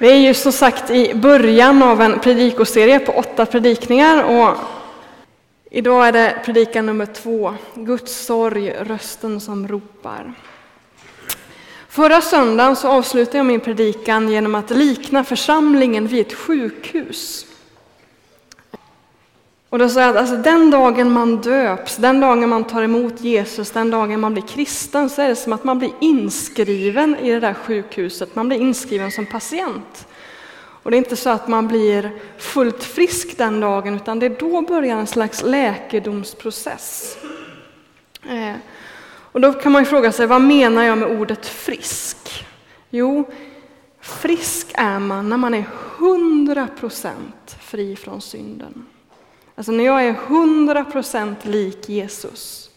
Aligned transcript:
Vi 0.00 0.10
är 0.10 0.16
ju 0.16 0.34
som 0.34 0.52
sagt 0.52 0.90
i 0.90 1.14
början 1.14 1.82
av 1.82 2.00
en 2.00 2.18
predikoserie 2.20 2.98
på 2.98 3.12
åtta 3.12 3.46
predikningar 3.46 4.24
och 4.24 4.56
idag 5.70 6.08
är 6.08 6.12
det 6.12 6.36
predikan 6.44 6.86
nummer 6.86 7.06
två, 7.06 7.54
Guds 7.74 8.24
sorg, 8.26 8.70
rösten 8.70 9.40
som 9.40 9.68
ropar. 9.68 10.34
Förra 11.88 12.20
söndagen 12.20 12.76
så 12.76 12.88
avslutade 12.88 13.38
jag 13.38 13.46
min 13.46 13.60
predikan 13.60 14.28
genom 14.28 14.54
att 14.54 14.70
likna 14.70 15.24
församlingen 15.24 16.06
vid 16.06 16.26
ett 16.26 16.34
sjukhus. 16.34 17.46
Och 19.70 19.78
då 19.78 19.88
sa 19.88 20.00
jag 20.00 20.10
att 20.10 20.16
alltså, 20.16 20.36
den 20.36 20.70
dagen 20.70 21.12
man 21.12 21.36
döps, 21.36 21.96
den 21.96 22.20
dagen 22.20 22.48
man 22.48 22.64
tar 22.64 22.82
emot 22.82 23.20
Jesus, 23.20 23.70
den 23.70 23.90
dagen 23.90 24.20
man 24.20 24.32
blir 24.32 24.42
kristen, 24.42 25.10
så 25.10 25.22
är 25.22 25.28
det 25.28 25.36
som 25.36 25.52
att 25.52 25.64
man 25.64 25.78
blir 25.78 25.92
inskriven 26.00 27.16
i 27.16 27.30
det 27.30 27.40
där 27.40 27.54
sjukhuset. 27.54 28.34
Man 28.34 28.48
blir 28.48 28.60
inskriven 28.60 29.10
som 29.10 29.26
patient. 29.26 30.06
Och 30.82 30.90
det 30.90 30.96
är 30.96 30.98
inte 30.98 31.16
så 31.16 31.30
att 31.30 31.48
man 31.48 31.68
blir 31.68 32.10
fullt 32.38 32.84
frisk 32.84 33.38
den 33.38 33.60
dagen, 33.60 33.94
utan 33.94 34.18
det 34.18 34.26
är 34.26 34.36
då 34.40 34.62
börjar 34.62 34.96
en 34.96 35.06
slags 35.06 35.42
läkedomsprocess. 35.42 37.16
Eh, 38.28 38.56
och 39.32 39.40
då 39.40 39.52
kan 39.52 39.72
man 39.72 39.86
fråga 39.86 40.12
sig, 40.12 40.26
vad 40.26 40.42
menar 40.42 40.82
jag 40.82 40.98
med 40.98 41.20
ordet 41.20 41.46
frisk? 41.46 42.46
Jo, 42.90 43.24
frisk 44.00 44.72
är 44.74 44.98
man 44.98 45.28
när 45.28 45.36
man 45.36 45.54
är 45.54 45.64
100% 45.98 47.12
fri 47.60 47.96
från 47.96 48.20
synden. 48.20 48.86
Alltså 49.60 49.72
när 49.72 49.84
jag 49.84 50.04
är 50.04 50.14
100% 50.14 51.34
lik 51.42 51.88
Jesus. 51.88 52.70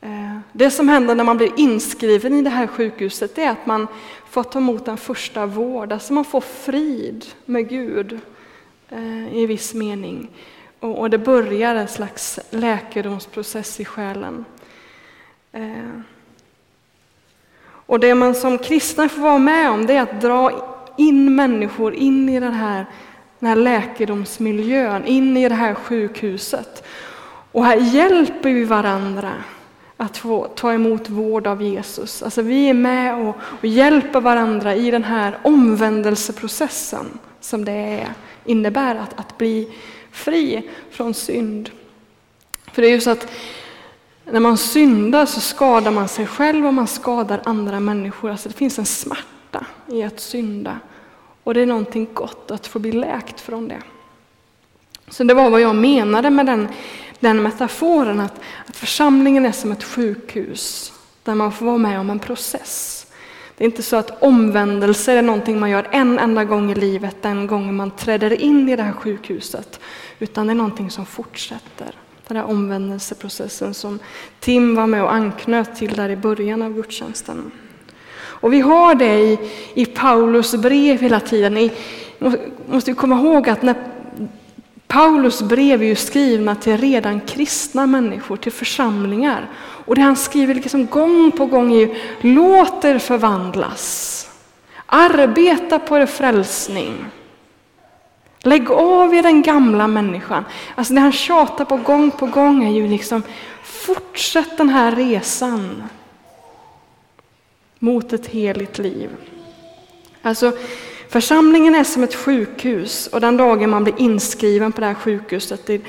Eh, 0.00 0.38
det 0.52 0.70
som 0.70 0.88
händer 0.88 1.14
när 1.14 1.24
man 1.24 1.36
blir 1.36 1.52
inskriven 1.56 2.34
i 2.34 2.42
det 2.42 2.50
här 2.50 2.66
sjukhuset 2.66 3.38
är 3.38 3.50
att 3.50 3.66
man 3.66 3.86
får 4.30 4.42
ta 4.42 4.58
emot 4.58 4.88
en 4.88 4.96
första 4.96 5.46
vård, 5.46 5.92
alltså 5.92 6.12
man 6.12 6.24
får 6.24 6.40
frid 6.40 7.26
med 7.44 7.68
Gud 7.68 8.20
eh, 8.88 9.36
i 9.36 9.46
viss 9.46 9.74
mening. 9.74 10.28
Och 10.80 11.10
det 11.10 11.18
börjar 11.18 11.74
en 11.74 11.88
slags 11.88 12.38
läkedomsprocess 12.50 13.80
i 13.80 13.84
själen. 13.84 14.44
Eh, 15.52 16.00
och 17.64 18.00
det 18.00 18.14
man 18.14 18.34
som 18.34 18.58
kristna 18.58 19.08
får 19.08 19.22
vara 19.22 19.38
med 19.38 19.70
om 19.70 19.86
det 19.86 19.94
är 19.94 20.02
att 20.02 20.20
dra 20.20 20.68
in 20.98 21.34
människor 21.34 21.94
in 21.94 22.28
i 22.28 22.40
den 22.40 22.54
här 22.54 22.86
den 23.42 23.48
här 23.48 23.56
läkedomsmiljön, 23.56 25.04
in 25.04 25.36
i 25.36 25.48
det 25.48 25.54
här 25.54 25.74
sjukhuset. 25.74 26.84
Och 27.52 27.64
här 27.64 27.76
hjälper 27.76 28.52
vi 28.52 28.64
varandra 28.64 29.32
att 29.96 30.16
få 30.16 30.46
ta 30.46 30.72
emot 30.72 31.08
vård 31.08 31.46
av 31.46 31.62
Jesus. 31.62 32.22
Alltså 32.22 32.42
vi 32.42 32.68
är 32.68 32.74
med 32.74 33.14
och, 33.14 33.36
och 33.60 33.64
hjälper 33.64 34.20
varandra 34.20 34.74
i 34.74 34.90
den 34.90 35.04
här 35.04 35.38
omvändelseprocessen 35.42 37.18
som 37.40 37.64
det 37.64 37.72
är, 37.72 38.08
innebär 38.44 38.94
att, 38.94 39.20
att 39.20 39.38
bli 39.38 39.68
fri 40.10 40.70
från 40.90 41.14
synd. 41.14 41.70
För 42.72 42.82
det 42.82 42.88
är 42.88 42.92
ju 42.92 43.00
så 43.00 43.10
att 43.10 43.26
när 44.24 44.40
man 44.40 44.58
syndar 44.58 45.26
så 45.26 45.40
skadar 45.40 45.90
man 45.90 46.08
sig 46.08 46.26
själv 46.26 46.66
och 46.66 46.74
man 46.74 46.86
skadar 46.86 47.40
andra 47.44 47.80
människor. 47.80 48.30
Alltså 48.30 48.48
det 48.48 48.54
finns 48.54 48.78
en 48.78 48.86
smärta 48.86 49.66
i 49.86 50.02
att 50.02 50.20
synda. 50.20 50.78
Och 51.44 51.54
det 51.54 51.60
är 51.60 51.66
någonting 51.66 52.08
gott 52.14 52.50
att 52.50 52.66
få 52.66 52.78
bli 52.78 52.92
läkt 52.92 53.40
från 53.40 53.68
det. 53.68 53.82
Så 55.08 55.24
det 55.24 55.34
var 55.34 55.50
vad 55.50 55.60
jag 55.60 55.76
menade 55.76 56.30
med 56.30 56.46
den, 56.46 56.68
den 57.20 57.42
metaforen, 57.42 58.20
att, 58.20 58.40
att 58.66 58.76
församlingen 58.76 59.46
är 59.46 59.52
som 59.52 59.72
ett 59.72 59.84
sjukhus 59.84 60.92
där 61.22 61.34
man 61.34 61.52
får 61.52 61.66
vara 61.66 61.78
med 61.78 62.00
om 62.00 62.10
en 62.10 62.18
process. 62.18 63.06
Det 63.56 63.64
är 63.64 63.66
inte 63.66 63.82
så 63.82 63.96
att 63.96 64.22
omvändelse 64.22 65.12
är 65.12 65.22
någonting 65.22 65.60
man 65.60 65.70
gör 65.70 65.88
en 65.90 66.18
enda 66.18 66.44
gång 66.44 66.70
i 66.70 66.74
livet, 66.74 67.22
den 67.22 67.46
gången 67.46 67.76
man 67.76 67.90
träder 67.90 68.40
in 68.40 68.68
i 68.68 68.76
det 68.76 68.82
här 68.82 68.92
sjukhuset, 68.92 69.80
utan 70.18 70.46
det 70.46 70.52
är 70.52 70.54
någonting 70.54 70.90
som 70.90 71.06
fortsätter. 71.06 71.96
Den 72.28 72.36
här 72.36 72.44
omvändelseprocessen 72.44 73.74
som 73.74 73.98
Tim 74.40 74.74
var 74.74 74.86
med 74.86 75.02
och 75.02 75.12
anknöt 75.12 75.76
till 75.76 75.92
där 75.92 76.08
i 76.08 76.16
början 76.16 76.62
av 76.62 76.74
gudstjänsten. 76.74 77.50
Och 78.42 78.52
vi 78.52 78.60
har 78.60 78.94
det 78.94 79.18
i, 79.18 79.38
i 79.74 79.86
Paulus 79.86 80.54
brev 80.54 81.00
hela 81.00 81.20
tiden. 81.20 81.54
Ni 81.54 81.70
måste 82.66 82.94
komma 82.94 83.20
ihåg 83.20 83.48
att 83.48 83.62
när 83.62 83.74
Paulus 84.86 85.42
brev 85.42 85.82
är 85.82 85.86
ju 85.86 85.96
skrivna 85.96 86.54
till 86.54 86.76
redan 86.76 87.20
kristna 87.20 87.86
människor, 87.86 88.36
till 88.36 88.52
församlingar. 88.52 89.50
Och 89.86 89.94
det 89.94 90.00
han 90.00 90.16
skriver 90.16 90.54
liksom 90.54 90.86
gång 90.86 91.32
på 91.32 91.46
gång 91.46 91.72
är 91.72 91.78
ju, 91.78 91.94
låt 92.20 92.84
er 92.84 92.98
förvandlas. 92.98 94.30
Arbeta 94.86 95.78
på 95.78 95.98
er 95.98 96.06
frälsning. 96.06 97.06
Lägg 98.40 98.70
av 98.70 99.14
er 99.14 99.22
den 99.22 99.42
gamla 99.42 99.86
människan. 99.86 100.44
Alltså 100.74 100.94
det 100.94 101.00
han 101.00 101.12
tjatar 101.12 101.64
på 101.64 101.76
gång 101.76 102.10
på 102.10 102.26
gång 102.26 102.64
är 102.64 102.70
ju 102.70 102.88
liksom, 102.88 103.22
fortsätt 103.62 104.58
den 104.58 104.68
här 104.68 104.96
resan 104.96 105.82
mot 107.82 108.12
ett 108.12 108.26
heligt 108.26 108.78
liv. 108.78 109.10
Alltså, 110.22 110.52
församlingen 111.08 111.74
är 111.74 111.84
som 111.84 112.02
ett 112.02 112.14
sjukhus 112.14 113.06
och 113.06 113.20
den 113.20 113.36
dagen 113.36 113.70
man 113.70 113.84
blir 113.84 114.00
inskriven 114.00 114.72
på 114.72 114.80
det 114.80 114.86
här 114.86 114.94
sjukhuset, 114.94 115.66
det, 115.66 115.82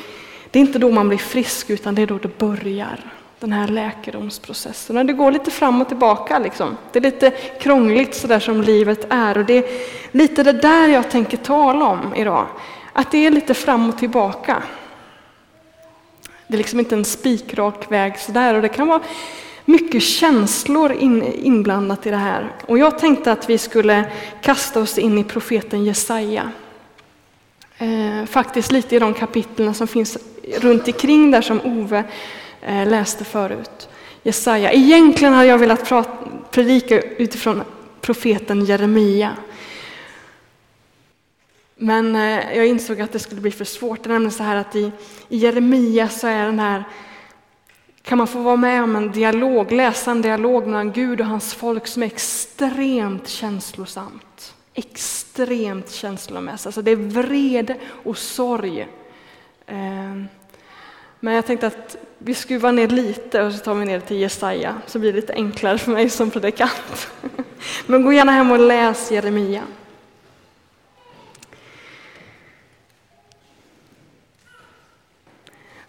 det 0.52 0.60
är 0.60 0.62
inte 0.62 0.80
då 0.80 0.92
man 0.92 1.08
blir 1.08 1.18
frisk 1.18 1.70
utan 1.70 1.96
det 1.96 2.02
är 2.02 2.08
då 2.08 2.18
det 2.18 2.38
börjar, 2.38 3.00
den 3.40 3.52
här 3.52 3.68
läkedomsprocessen. 3.68 4.98
Och 4.98 5.06
det 5.06 5.14
går 5.14 5.32
lite 5.32 5.52
fram 5.52 5.82
och 5.82 5.88
tillbaka. 5.88 6.40
Liksom. 6.40 6.78
Det 6.92 7.00
är 7.00 7.04
lite 7.04 7.32
krångligt 7.62 8.16
sådär 8.16 8.40
som 8.40 8.62
livet 8.62 9.06
är 9.10 9.38
och 9.38 9.46
det 9.46 9.58
är 9.58 9.66
lite 10.12 10.44
det 10.44 10.54
där 10.54 10.88
jag 10.88 11.12
tänker 11.12 11.38
tala 11.38 11.86
om 11.86 12.16
idag. 12.16 12.48
Att 12.94 13.12
det 13.12 13.26
är 13.26 13.32
lite 13.32 13.54
fram 13.54 13.90
och 13.90 13.98
tillbaka. 13.98 14.64
Det 16.48 16.56
är 16.56 16.58
liksom 16.58 16.80
inte 16.80 16.96
en 16.96 17.06
spikrak 17.06 17.92
väg 17.92 18.20
sådär 18.20 18.54
och 18.54 18.62
det 18.62 18.70
kan 18.70 18.88
vara 18.88 19.02
mycket 19.66 20.04
känslor 20.04 20.92
in, 20.92 21.24
inblandat 21.24 22.06
i 22.06 22.10
det 22.10 22.18
här. 22.18 22.52
Och 22.66 22.78
jag 22.78 23.00
tänkte 23.00 23.32
att 23.32 23.50
vi 23.50 23.58
skulle 23.58 24.12
kasta 24.42 24.80
oss 24.80 24.98
in 24.98 25.18
i 25.18 25.24
profeten 25.24 25.86
Jesaja. 25.86 26.52
Eh, 27.78 28.26
faktiskt 28.26 28.72
lite 28.72 28.96
i 28.96 29.00
de 29.00 29.14
kapitlen 29.14 29.74
som 29.74 29.88
finns 29.88 30.18
runt 30.58 30.88
omkring 30.88 31.32
där 31.32 31.42
som 31.42 31.62
Ove 31.62 32.04
eh, 32.62 32.88
läste 32.88 33.26
förut. 33.26 33.90
Jesaja. 34.24 34.72
Egentligen 34.72 35.34
hade 35.34 35.48
jag 35.48 35.58
velat 35.58 35.86
prata, 35.86 36.12
predika 36.52 37.02
utifrån 37.02 37.64
profeten 38.02 38.66
Jeremia. 38.66 39.32
Men 41.76 42.16
eh, 42.16 42.58
jag 42.58 42.68
insåg 42.68 43.02
att 43.02 43.12
det 43.12 43.20
skulle 43.20 43.42
bli 43.42 43.52
för 43.52 43.66
svårt. 43.66 44.04
Det 44.04 44.08
är 44.08 44.14
nämligen 44.14 44.32
så 44.32 44.44
här 44.44 44.56
att 44.56 44.76
i, 44.76 44.92
i 45.30 45.38
Jeremia 45.38 46.10
så 46.10 46.28
är 46.28 46.46
den 46.46 46.60
här 46.60 46.84
kan 48.04 48.18
man 48.18 48.28
få 48.28 48.40
vara 48.40 48.56
med 48.56 48.84
om 48.84 48.96
en 48.96 49.12
dialog, 49.12 49.72
läsa 49.72 50.12
en 50.12 50.22
dialog 50.22 50.66
mellan 50.66 50.92
Gud 50.92 51.22
och 51.22 51.28
hans 51.28 51.54
folk 51.54 51.88
som 51.88 52.04
är 52.04 52.08
extremt 52.08 53.28
känslosamt. 53.28 54.56
Extremt 54.74 55.92
känslomässigt. 55.92 56.66
Alltså 56.66 56.82
det 56.82 56.92
är 56.92 56.96
vrede 56.96 57.76
och 58.04 58.18
sorg. 58.18 58.88
Ehm, 59.68 60.28
men 61.20 61.34
jag 61.34 61.46
tänkte 61.46 61.68
att 61.68 61.98
vi 62.18 62.34
skruvar 62.34 62.72
ner 62.72 62.88
lite 62.88 63.44
och 63.44 63.54
så 63.54 63.60
tar 63.60 63.74
vi 63.74 63.86
ner 63.86 64.00
till 64.00 64.18
Jesaja, 64.18 64.76
så 64.88 65.00
blir 65.00 65.14
det 65.14 65.22
lite 65.22 65.34
enklare 65.34 65.78
för 65.78 65.92
mig 65.92 66.10
som 66.10 66.32
predikant. 66.32 67.12
Men 67.86 68.04
gå 68.04 68.14
gärna 68.14 68.32
hem 68.32 68.52
och 68.52 68.60
läs 68.60 69.12
Jeremia. 69.12 69.64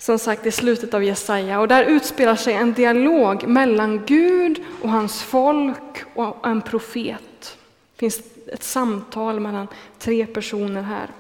Som 0.05 0.19
sagt 0.19 0.47
i 0.47 0.51
slutet 0.51 0.95
av 0.95 1.05
Jesaja. 1.05 1.61
Och 1.61 1.69
där 1.69 1.85
utspelar 1.85 2.37
sig 2.37 2.55
en 2.55 2.73
dialog 2.73 3.49
mellan 3.49 4.03
Gud 4.07 4.63
och 4.83 4.91
hans 4.91 5.23
folk 5.23 6.05
och 6.15 6.47
en 6.47 6.63
profet. 6.63 7.59
Det 7.95 7.99
finns 7.99 8.21
ett 8.53 8.63
samtal 8.63 9.41
mellan 9.41 9.69
tre 9.99 10.27
personer 10.27 10.83
här. 10.83 11.11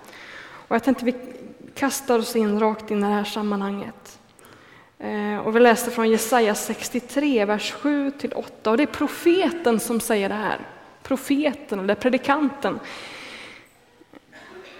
Och 0.68 0.76
jag 0.76 0.84
tänkte 0.84 1.04
vi 1.04 1.14
kastar 1.74 2.18
oss 2.18 2.36
in 2.36 2.60
rakt 2.60 2.90
in 2.90 2.98
i 2.98 3.06
det 3.06 3.14
här 3.14 3.24
sammanhanget. 3.24 4.18
Eh, 4.98 5.38
och 5.38 5.56
vi 5.56 5.60
läser 5.60 5.90
från 5.90 6.10
Jesaja 6.10 6.54
63, 6.54 7.44
vers 7.44 7.74
7-8. 7.74 8.68
Och 8.68 8.76
det 8.76 8.82
är 8.82 8.86
profeten 8.86 9.80
som 9.80 10.00
säger 10.00 10.28
det 10.28 10.34
här. 10.34 10.58
Profeten, 11.02 11.80
eller 11.80 11.94
predikanten. 11.94 12.80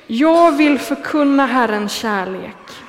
Jag 0.07 0.53
vill 0.53 0.79
förkunna 0.79 1.47
Herrens 1.47 1.93
kärlek 1.93 2.84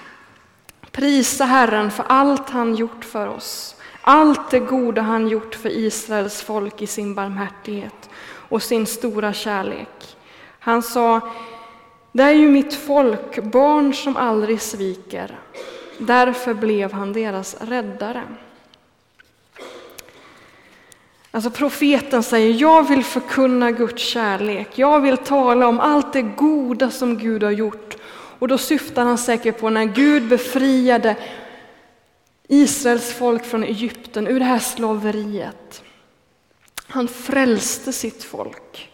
Prisa 0.96 1.46
Herren 1.46 1.92
för 1.92 2.06
allt 2.10 2.50
han 2.50 2.76
gjort 2.76 3.06
för 3.06 3.28
oss, 3.28 3.76
allt 4.02 4.52
det 4.52 4.60
goda 4.60 5.02
han 5.02 5.28
gjort 5.28 5.56
för 5.56 5.70
Israels 5.70 6.42
folk 6.42 6.82
i 6.82 6.88
sin 6.88 7.16
barmhärtighet 7.16 8.10
och 8.50 8.64
sin 8.64 8.86
stora 8.86 9.34
kärlek. 9.34 10.18
Han 10.60 10.84
sa, 10.84 11.22
det 12.12 12.24
är 12.24 12.32
ju 12.32 12.50
mitt 12.50 12.74
folk, 12.74 13.44
barn 13.44 13.94
som 13.94 14.18
aldrig 14.18 14.62
sviker. 14.62 15.40
Därför 15.98 16.54
blev 16.54 16.94
han 16.94 17.14
deras 17.14 17.56
räddare. 17.62 18.24
Alltså 21.32 21.50
profeten 21.50 22.24
säger, 22.24 22.62
jag 22.62 22.88
vill 22.88 23.04
förkunna 23.04 23.72
Guds 23.72 24.04
kärlek. 24.04 24.70
Jag 24.76 25.00
vill 25.00 25.18
tala 25.18 25.68
om 25.68 25.80
allt 25.80 26.14
det 26.14 26.22
goda 26.22 26.90
som 26.90 27.18
Gud 27.18 27.44
har 27.44 27.52
gjort. 27.52 27.95
Och 28.40 28.48
då 28.48 28.58
syftar 28.58 29.06
han 29.06 29.18
säkert 29.18 29.60
på 29.60 29.70
när 29.70 29.86
Gud 29.86 30.28
befriade 30.28 31.16
Israels 32.48 33.14
folk 33.14 33.46
från 33.46 33.64
Egypten, 33.64 34.28
ur 34.28 34.40
det 34.40 34.46
här 34.46 34.60
slaveriet. 34.60 35.84
Han 36.88 37.08
frälste 37.08 37.94
sitt 37.94 38.24
folk. 38.24 38.90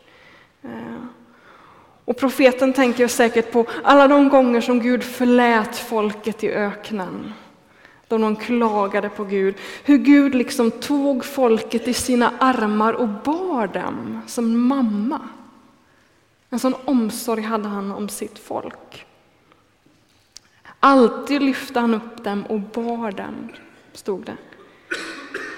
Eh, 0.63 1.05
och 2.05 2.17
profeten 2.17 2.73
tänker 2.73 3.07
säkert 3.07 3.51
på 3.51 3.65
alla 3.83 4.07
de 4.07 4.29
gånger 4.29 4.61
som 4.61 4.79
Gud 4.79 5.03
förlät 5.03 5.75
folket 5.75 6.43
i 6.43 6.49
öknen. 6.49 7.33
Då 8.07 8.17
de 8.17 8.35
klagade 8.35 9.09
på 9.09 9.23
Gud. 9.23 9.55
Hur 9.83 9.97
Gud 9.97 10.35
liksom 10.35 10.71
tog 10.71 11.25
folket 11.25 11.87
i 11.87 11.93
sina 11.93 12.33
armar 12.39 12.93
och 12.93 13.07
bar 13.07 13.67
dem 13.67 14.21
som 14.27 14.67
mamma. 14.67 15.19
En 16.49 16.59
sån 16.59 16.75
omsorg 16.85 17.41
hade 17.41 17.67
han 17.67 17.91
om 17.91 18.09
sitt 18.09 18.39
folk. 18.39 19.05
Alltid 20.83 21.41
lyfte 21.41 21.79
han 21.79 21.93
upp 21.93 22.23
dem 22.23 22.45
och 22.45 22.59
bar 22.59 23.11
dem, 23.11 23.49
stod 23.93 24.25
det. 24.25 24.37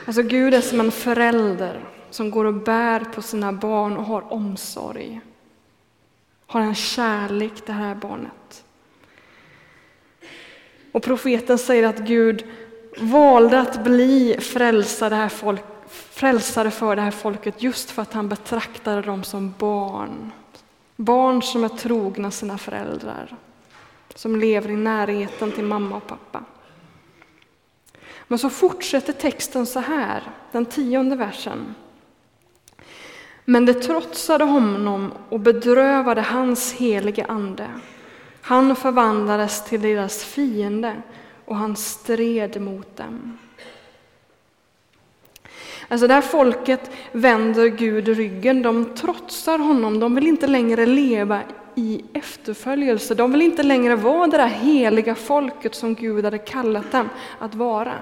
Alltså 0.06 0.22
Gud 0.22 0.54
är 0.54 0.62
som 0.62 0.80
en 0.80 0.92
förälder 0.92 1.86
som 2.10 2.32
går 2.32 2.46
och 2.46 2.54
bär 2.54 3.00
på 3.00 3.22
sina 3.22 3.54
barn 3.54 3.98
och 3.98 4.06
har 4.06 4.34
omsorg. 4.34 5.22
Har 6.48 6.62
en 6.62 6.76
kärlek 6.76 7.66
det 7.66 7.74
här 7.74 7.96
barnet. 7.96 8.66
Och 10.92 11.04
profeten 11.04 11.58
säger 11.58 11.88
att 11.88 12.00
Gud 12.00 12.46
valde 13.00 13.60
att 13.60 13.84
bli 13.84 14.38
frälsare, 14.40 15.16
här 15.16 15.30
folk, 15.30 15.64
frälsare 15.88 16.72
för 16.72 16.96
det 16.96 17.02
här 17.02 17.12
folket 17.12 17.64
just 17.64 17.92
för 17.92 18.02
att 18.02 18.14
han 18.14 18.30
betraktade 18.30 19.02
dem 19.02 19.24
som 19.24 19.54
barn. 19.58 20.32
Barn 20.96 21.42
som 21.42 21.64
är 21.64 21.70
trogna 21.70 22.32
sina 22.32 22.58
föräldrar 22.58 23.38
som 24.16 24.36
lever 24.36 24.70
i 24.70 24.76
närheten 24.76 25.52
till 25.52 25.64
mamma 25.64 25.96
och 25.96 26.08
pappa. 26.08 26.44
Men 28.28 28.40
så 28.40 28.50
fortsätter 28.50 29.14
texten 29.14 29.66
så 29.66 29.80
här, 29.80 30.24
den 30.52 30.66
tionde 30.66 31.16
versen. 31.16 31.76
Men 33.46 33.66
det 33.66 33.74
trotsade 33.74 34.44
honom 34.44 35.14
och 35.30 35.40
bedrövade 35.40 36.22
hans 36.22 36.74
helige 36.74 37.26
ande. 37.26 37.68
Han 38.42 38.76
förvandlades 38.76 39.66
till 39.66 39.82
deras 39.82 40.24
fiende 40.24 41.02
och 41.46 41.56
han 41.56 41.76
stred 41.76 42.62
mot 42.62 42.98
dem. 42.98 43.38
Alltså 45.88 46.08
det 46.08 46.14
här 46.14 46.22
folket 46.22 46.92
vänder 47.12 47.68
Gud 47.68 48.08
ryggen, 48.08 48.62
de 48.62 48.96
trotsar 48.96 49.58
honom, 49.58 50.00
de 50.00 50.16
vill 50.16 50.28
inte 50.28 50.48
längre 50.48 50.86
leva 50.86 51.42
i 51.76 52.04
efterföljelse. 52.14 53.16
De 53.16 53.32
vill 53.32 53.42
inte 53.42 53.64
längre 53.64 53.96
vara 53.96 54.28
det 54.28 54.38
där 54.38 54.48
heliga 54.48 55.16
folket 55.16 55.76
som 55.76 55.96
Gud 55.96 56.26
hade 56.26 56.38
kallat 56.38 56.92
dem 56.92 57.10
att 57.40 57.56
vara. 57.56 57.96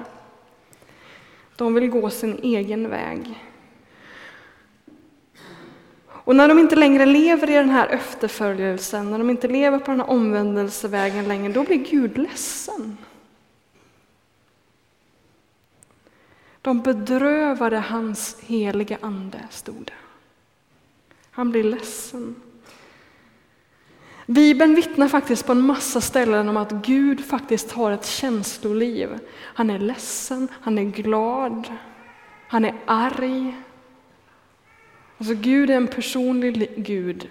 De 1.56 1.74
vill 1.74 1.90
gå 1.90 2.10
sin 2.10 2.40
egen 2.44 2.90
väg. 2.90 3.40
Och 6.24 6.36
när 6.36 6.48
de 6.48 6.60
inte 6.60 6.76
längre 6.76 7.06
lever 7.06 7.50
i 7.50 7.54
den 7.54 7.70
här 7.70 7.88
efterföljelsen, 7.88 9.12
när 9.12 9.18
de 9.18 9.30
inte 9.30 9.48
lever 9.48 9.80
på 9.80 9.92
den 9.92 10.00
här 10.00 10.10
omvändelsevägen 10.10 11.28
längre, 11.28 11.54
då 11.54 11.64
blir 11.64 11.78
Gud 11.78 12.18
ledsen. 12.18 12.98
De 16.62 16.82
bedrövade 16.82 17.78
hans 17.78 18.40
heliga 18.40 18.98
ande, 19.02 19.40
stod 19.50 19.86
det. 19.86 19.94
Han 21.32 21.52
blir 21.52 21.64
ledsen. 21.64 22.36
Bibeln 24.26 24.76
vittnar 24.76 25.08
faktiskt 25.08 25.46
på 25.46 25.52
en 25.52 25.62
massa 25.62 26.02
ställen 26.02 26.50
om 26.50 26.58
att 26.58 26.72
Gud 26.72 27.26
faktiskt 27.26 27.72
har 27.72 27.92
ett 27.92 28.06
känsloliv. 28.06 29.20
Han 29.40 29.70
är 29.70 29.80
ledsen, 29.80 30.48
han 30.62 30.78
är 30.78 30.84
glad, 30.84 31.74
han 32.48 32.66
är 32.66 32.76
arg. 32.86 33.56
Alltså 35.18 35.34
Gud 35.34 35.70
är 35.70 35.76
en 35.76 35.88
personlig 35.88 36.74
Gud 36.76 37.30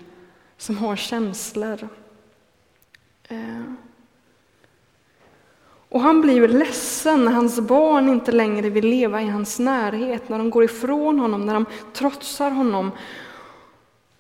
som 0.57 0.79
har 0.79 0.97
känslor. 0.97 1.89
Eh. 3.29 3.63
Och 5.89 6.01
han 6.01 6.21
blir 6.21 6.49
ledsen 6.49 7.25
när 7.25 7.33
hans 7.33 7.61
barn 7.61 8.09
inte 8.09 8.33
längre 8.33 8.71
vill 8.71 8.87
leva 8.87 9.23
i 9.23 9.27
hans 9.27 9.59
närhet, 9.59 10.29
när 10.29 10.39
de 10.39 10.51
går 10.51 10.65
ifrån 10.65 11.19
honom, 11.19 11.47
när 11.47 11.55
de 11.55 11.67
trotsar 11.93 12.51
honom 12.51 12.91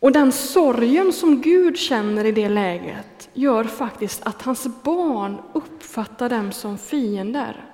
och 0.00 0.12
den 0.12 0.32
sorgen 0.32 1.12
som 1.12 1.40
Gud 1.40 1.76
känner 1.78 2.24
i 2.24 2.32
det 2.32 2.48
läget 2.48 3.28
gör 3.32 3.64
faktiskt 3.64 4.22
att 4.22 4.42
hans 4.42 4.82
barn 4.82 5.38
uppfattar 5.52 6.28
dem 6.28 6.52
som 6.52 6.78
fiender. 6.78 7.64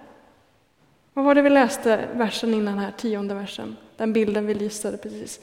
Vad 1.12 1.24
var 1.24 1.34
det 1.34 1.42
vi 1.42 1.50
läste 1.50 2.08
versen 2.14 2.54
innan 2.54 2.78
här, 2.78 2.90
tionde 2.90 3.34
versen? 3.34 3.76
Den 3.96 4.12
bilden 4.12 4.46
vi 4.46 4.54
visade 4.54 4.96
precis. 4.96 5.40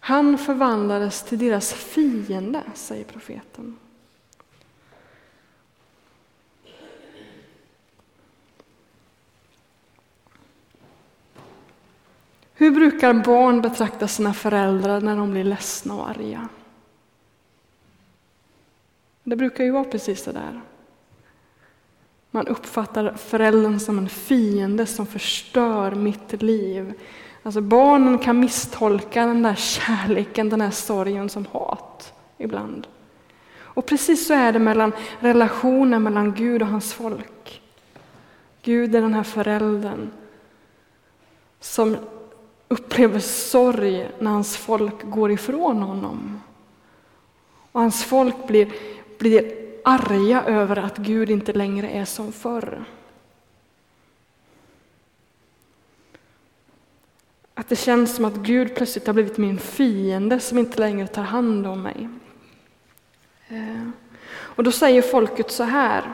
Han 0.00 0.38
förvandlades 0.38 1.22
till 1.22 1.38
deras 1.38 1.72
fiende, 1.72 2.62
säger 2.74 3.04
profeten. 3.04 3.76
Hur 12.54 12.70
brukar 12.70 13.12
barn 13.12 13.60
betrakta 13.60 14.08
sina 14.08 14.34
föräldrar 14.34 15.00
när 15.00 15.16
de 15.16 15.30
blir 15.30 15.44
ledsna 15.44 15.94
och 15.94 16.10
arga? 16.10 16.48
Det 19.24 19.36
brukar 19.36 19.64
ju 19.64 19.70
vara 19.70 19.84
precis 19.84 20.24
så 20.24 20.32
där. 20.32 20.60
Man 22.30 22.46
uppfattar 22.46 23.14
föräldern 23.16 23.80
som 23.80 23.98
en 23.98 24.08
fiende 24.08 24.86
som 24.86 25.06
förstör 25.06 25.94
mitt 25.94 26.42
liv. 26.42 26.94
Alltså 27.42 27.60
barnen 27.60 28.18
kan 28.18 28.40
misstolka 28.40 29.26
den 29.26 29.42
där 29.42 29.54
kärleken, 29.54 30.48
den 30.48 30.58
där 30.58 30.70
sorgen 30.70 31.28
som 31.28 31.46
hat 31.52 32.12
ibland. 32.38 32.86
Och 33.58 33.86
precis 33.86 34.26
så 34.26 34.34
är 34.34 34.52
det 34.52 34.58
mellan 34.58 34.92
relationen 35.20 36.02
mellan 36.02 36.34
Gud 36.34 36.62
och 36.62 36.68
hans 36.68 36.94
folk. 36.94 37.62
Gud 38.62 38.94
är 38.94 39.00
den 39.00 39.14
här 39.14 39.22
föräldern 39.22 40.10
som 41.60 41.96
upplever 42.74 43.20
sorg 43.20 44.08
när 44.18 44.30
hans 44.30 44.56
folk 44.56 45.02
går 45.02 45.30
ifrån 45.30 45.82
honom. 45.82 46.40
Och 47.72 47.80
hans 47.80 48.04
folk 48.04 48.46
blir, 48.46 48.72
blir 49.18 49.54
arga 49.84 50.42
över 50.42 50.76
att 50.76 50.96
Gud 50.96 51.30
inte 51.30 51.52
längre 51.52 51.90
är 51.90 52.04
som 52.04 52.32
förr. 52.32 52.84
Att 57.54 57.68
det 57.68 57.76
känns 57.76 58.16
som 58.16 58.24
att 58.24 58.34
Gud 58.34 58.74
plötsligt 58.74 59.06
har 59.06 59.14
blivit 59.14 59.38
min 59.38 59.58
fiende 59.58 60.40
som 60.40 60.58
inte 60.58 60.80
längre 60.80 61.06
tar 61.06 61.22
hand 61.22 61.66
om 61.66 61.82
mig. 61.82 62.08
Eh, 63.48 63.88
och 64.30 64.64
då 64.64 64.72
säger 64.72 65.02
folket 65.02 65.50
så 65.50 65.64
här. 65.64 66.12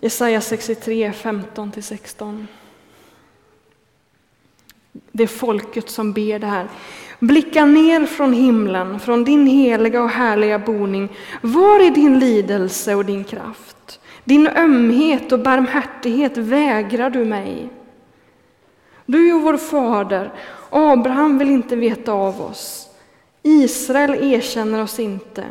Jesaja 0.00 0.40
63, 0.40 1.10
15-16. 1.10 2.46
Det 4.92 5.22
är 5.22 5.26
folket 5.26 5.90
som 5.90 6.12
ber 6.12 6.38
det 6.38 6.46
här. 6.46 6.68
Blicka 7.18 7.64
ner 7.64 8.06
från 8.06 8.32
himlen, 8.32 9.00
från 9.00 9.24
din 9.24 9.46
heliga 9.46 10.02
och 10.02 10.10
härliga 10.10 10.58
boning. 10.58 11.08
Var 11.40 11.80
är 11.80 11.90
din 11.90 12.18
lidelse 12.18 12.94
och 12.94 13.04
din 13.04 13.24
kraft? 13.24 14.00
Din 14.24 14.46
ömhet 14.46 15.32
och 15.32 15.40
barmhärtighet 15.40 16.36
vägrar 16.36 17.10
du 17.10 17.24
mig. 17.24 17.68
Du 19.06 19.28
är 19.28 19.40
vår 19.40 19.56
fader, 19.56 20.32
Abraham 20.70 21.38
vill 21.38 21.50
inte 21.50 21.76
veta 21.76 22.12
av 22.12 22.40
oss. 22.40 22.88
Israel 23.42 24.34
erkänner 24.34 24.82
oss 24.82 24.98
inte. 24.98 25.44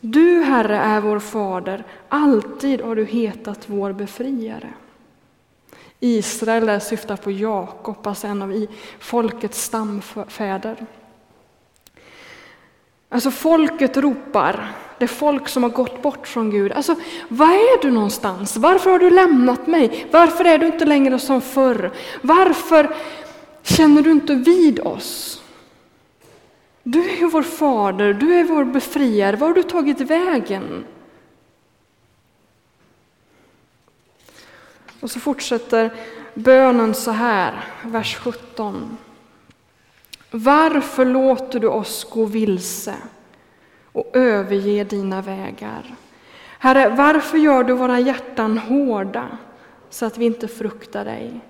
Du, 0.00 0.42
Herre, 0.42 0.76
är 0.76 1.00
vår 1.00 1.18
fader, 1.18 1.84
alltid 2.08 2.80
har 2.80 2.96
du 2.96 3.04
hetat 3.04 3.64
vår 3.66 3.92
befriare. 3.92 4.68
Israel 6.00 6.66
där 6.66 6.78
syftar 6.78 7.16
på 7.16 7.30
Jakob, 7.30 8.06
alltså 8.06 8.26
en 8.26 8.42
av 8.42 8.66
folkets 8.98 9.62
stamfäder. 9.62 10.86
Alltså 13.08 13.30
folket 13.30 13.96
ropar, 13.96 14.72
det 14.98 15.08
folk 15.08 15.48
som 15.48 15.62
har 15.62 15.70
gått 15.70 16.02
bort 16.02 16.26
från 16.26 16.50
Gud. 16.50 16.72
Alltså, 16.72 16.94
var 17.28 17.46
är 17.46 17.82
du 17.82 17.90
någonstans? 17.90 18.56
Varför 18.56 18.90
har 18.90 18.98
du 18.98 19.10
lämnat 19.10 19.66
mig? 19.66 20.06
Varför 20.10 20.44
är 20.44 20.58
du 20.58 20.66
inte 20.66 20.84
längre 20.84 21.18
som 21.18 21.40
förr? 21.40 21.92
Varför 22.22 22.94
känner 23.62 24.02
du 24.02 24.10
inte 24.10 24.34
vid 24.34 24.80
oss? 24.80 25.42
Du 26.82 27.10
är 27.10 27.16
ju 27.16 27.28
vår 27.28 27.42
fader, 27.42 28.12
du 28.12 28.34
är 28.34 28.44
vår 28.44 28.64
befriare. 28.64 29.36
Var 29.36 29.48
har 29.48 29.54
du 29.54 29.62
tagit 29.62 30.00
vägen? 30.00 30.84
Och 35.00 35.10
så 35.10 35.20
fortsätter 35.20 35.90
bönen 36.34 36.94
så 36.94 37.10
här, 37.10 37.64
vers 37.84 38.16
17. 38.16 38.96
Varför 40.30 41.04
låter 41.04 41.60
du 41.60 41.66
oss 41.66 42.04
gå 42.10 42.24
vilse 42.24 42.94
och 43.92 44.10
överge 44.12 44.84
dina 44.84 45.22
vägar? 45.22 45.94
Herre, 46.58 46.88
varför 46.88 47.38
gör 47.38 47.64
du 47.64 47.72
våra 47.72 48.00
hjärtan 48.00 48.58
hårda 48.58 49.38
så 49.90 50.06
att 50.06 50.18
vi 50.18 50.24
inte 50.24 50.48
fruktar 50.48 51.04
dig? 51.04 51.40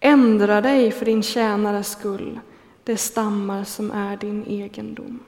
Ändra 0.00 0.60
dig 0.60 0.90
för 0.90 1.04
din 1.04 1.22
tjänares 1.22 1.92
skull, 1.92 2.40
det 2.84 2.96
stammar 2.96 3.64
som 3.64 3.90
är 3.90 4.16
din 4.16 4.44
egendom. 4.46 5.20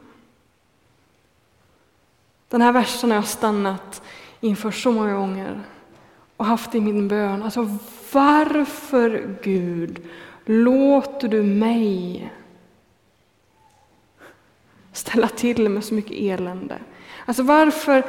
Den 2.48 2.62
här 2.62 2.72
versen 2.72 3.10
har 3.10 3.16
jag 3.16 3.26
stannat 3.26 4.02
inför 4.40 4.70
så 4.70 4.92
många 4.92 5.14
gånger 5.14 5.62
och 6.36 6.46
haft 6.46 6.74
i 6.74 6.80
min 6.80 7.08
bön. 7.08 7.42
Alltså, 7.42 7.78
varför 8.12 9.36
Gud 9.42 10.02
låter 10.44 11.28
du 11.28 11.42
mig 11.42 12.32
ställa 14.92 15.28
till 15.28 15.68
med 15.68 15.84
så 15.84 15.94
mycket 15.94 16.16
elände? 16.18 16.78
Alltså 17.26 17.42
varför, 17.42 18.02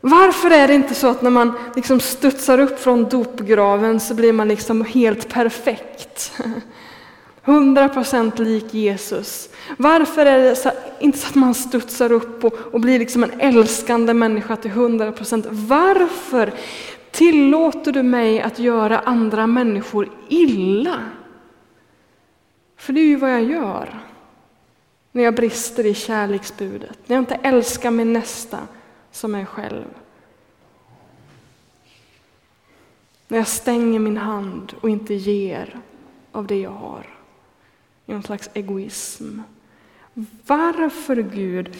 varför 0.00 0.50
är 0.50 0.68
det 0.68 0.74
inte 0.74 0.94
så 0.94 1.08
att 1.08 1.22
när 1.22 1.30
man 1.30 1.52
liksom 1.76 2.00
studsar 2.00 2.58
upp 2.58 2.80
från 2.80 3.04
dopgraven 3.04 4.00
så 4.00 4.14
blir 4.14 4.32
man 4.32 4.48
liksom 4.48 4.84
helt 4.84 5.28
perfekt? 5.28 6.32
100% 7.44 8.42
lik 8.42 8.74
Jesus. 8.74 9.48
Varför 9.76 10.26
är 10.26 10.38
det 10.38 10.56
så, 10.56 10.70
inte 11.00 11.18
så 11.18 11.26
att 11.26 11.34
man 11.34 11.54
studsar 11.54 12.12
upp 12.12 12.44
och, 12.44 12.52
och 12.72 12.80
blir 12.80 12.98
liksom 12.98 13.24
en 13.24 13.40
älskande 13.40 14.14
människa 14.14 14.56
till 14.56 14.70
100%? 14.70 15.46
Varför 15.50 16.52
tillåter 17.16 17.92
du 17.92 18.02
mig 18.02 18.40
att 18.40 18.58
göra 18.58 18.98
andra 18.98 19.46
människor 19.46 20.10
illa? 20.28 21.02
För 22.76 22.92
det 22.92 23.00
är 23.00 23.06
ju 23.06 23.16
vad 23.16 23.32
jag 23.32 23.44
gör 23.44 24.00
när 25.12 25.22
jag 25.22 25.34
brister 25.34 25.86
i 25.86 25.94
kärleksbudet, 25.94 26.98
när 27.06 27.16
jag 27.16 27.22
inte 27.22 27.34
älskar 27.34 27.90
min 27.90 28.12
nästa 28.12 28.58
som 29.10 29.32
mig 29.32 29.46
själv. 29.46 29.84
När 33.28 33.38
jag 33.38 33.48
stänger 33.48 33.98
min 33.98 34.16
hand 34.16 34.74
och 34.80 34.90
inte 34.90 35.14
ger 35.14 35.80
av 36.32 36.46
det 36.46 36.60
jag 36.60 36.70
har 36.70 37.06
i 38.06 38.12
någon 38.12 38.22
slags 38.22 38.50
egoism. 38.54 39.40
Varför, 40.46 41.16
Gud, 41.16 41.76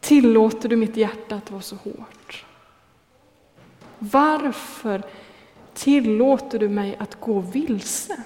tillåter 0.00 0.68
du 0.68 0.76
mitt 0.76 0.96
hjärta 0.96 1.34
att 1.34 1.50
vara 1.50 1.62
så 1.62 1.76
hårt? 1.76 2.44
Varför 3.98 5.02
tillåter 5.74 6.58
du 6.58 6.68
mig 6.68 6.96
att 6.98 7.20
gå 7.20 7.40
vilse? 7.40 8.22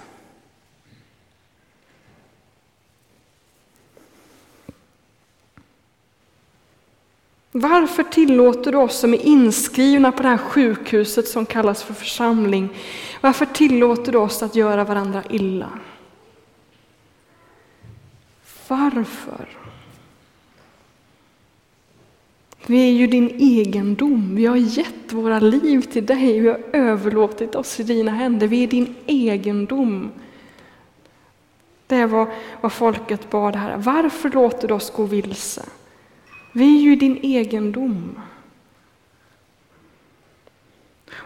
Varför 7.54 8.02
tillåter 8.02 8.72
du 8.72 8.78
oss 8.78 8.98
som 8.98 9.14
är 9.14 9.26
inskrivna 9.26 10.12
på 10.12 10.22
det 10.22 10.28
här 10.28 10.36
sjukhuset 10.36 11.28
som 11.28 11.46
kallas 11.46 11.82
för 11.82 11.94
församling, 11.94 12.68
varför 13.20 13.46
tillåter 13.46 14.12
du 14.12 14.18
oss 14.18 14.42
att 14.42 14.54
göra 14.54 14.84
varandra 14.84 15.22
illa? 15.30 15.68
Varför? 18.68 19.61
Vi 22.72 22.88
är 22.88 22.92
ju 22.92 23.06
din 23.06 23.30
egendom. 23.38 24.34
Vi 24.34 24.46
har 24.46 24.56
gett 24.56 25.12
våra 25.12 25.40
liv 25.40 25.80
till 25.80 26.06
dig. 26.06 26.40
Vi 26.40 26.48
har 26.48 26.60
överlåtit 26.72 27.54
oss 27.54 27.80
i 27.80 27.82
dina 27.82 28.10
händer. 28.10 28.46
Vi 28.46 28.62
är 28.62 28.66
din 28.66 28.94
egendom. 29.06 30.10
Det 31.86 31.96
är 31.96 32.06
vad, 32.06 32.28
vad 32.60 32.72
folket 32.72 33.30
bad 33.30 33.56
här. 33.56 33.76
Varför 33.76 34.30
låter 34.30 34.68
du 34.68 34.74
oss 34.74 34.90
gå 34.90 35.02
vilse? 35.02 35.62
Vi 36.52 36.76
är 36.76 36.80
ju 36.80 36.96
din 36.96 37.18
egendom. 37.22 38.20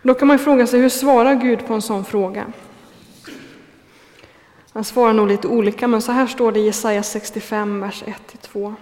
Då 0.02 0.14
kan 0.14 0.28
man 0.28 0.38
fråga 0.38 0.66
sig, 0.66 0.80
hur 0.80 0.88
svarar 0.88 1.34
Gud 1.34 1.66
på 1.66 1.74
en 1.74 1.82
sån 1.82 2.04
fråga? 2.04 2.52
Han 4.72 4.84
svarar 4.84 5.12
nog 5.12 5.28
lite 5.28 5.48
olika, 5.48 5.88
men 5.88 6.02
så 6.02 6.12
här 6.12 6.26
står 6.26 6.52
det 6.52 6.60
i 6.60 6.66
Jesaja 6.66 7.02
65, 7.02 7.80
vers 7.80 8.04
1-2. 8.52 8.74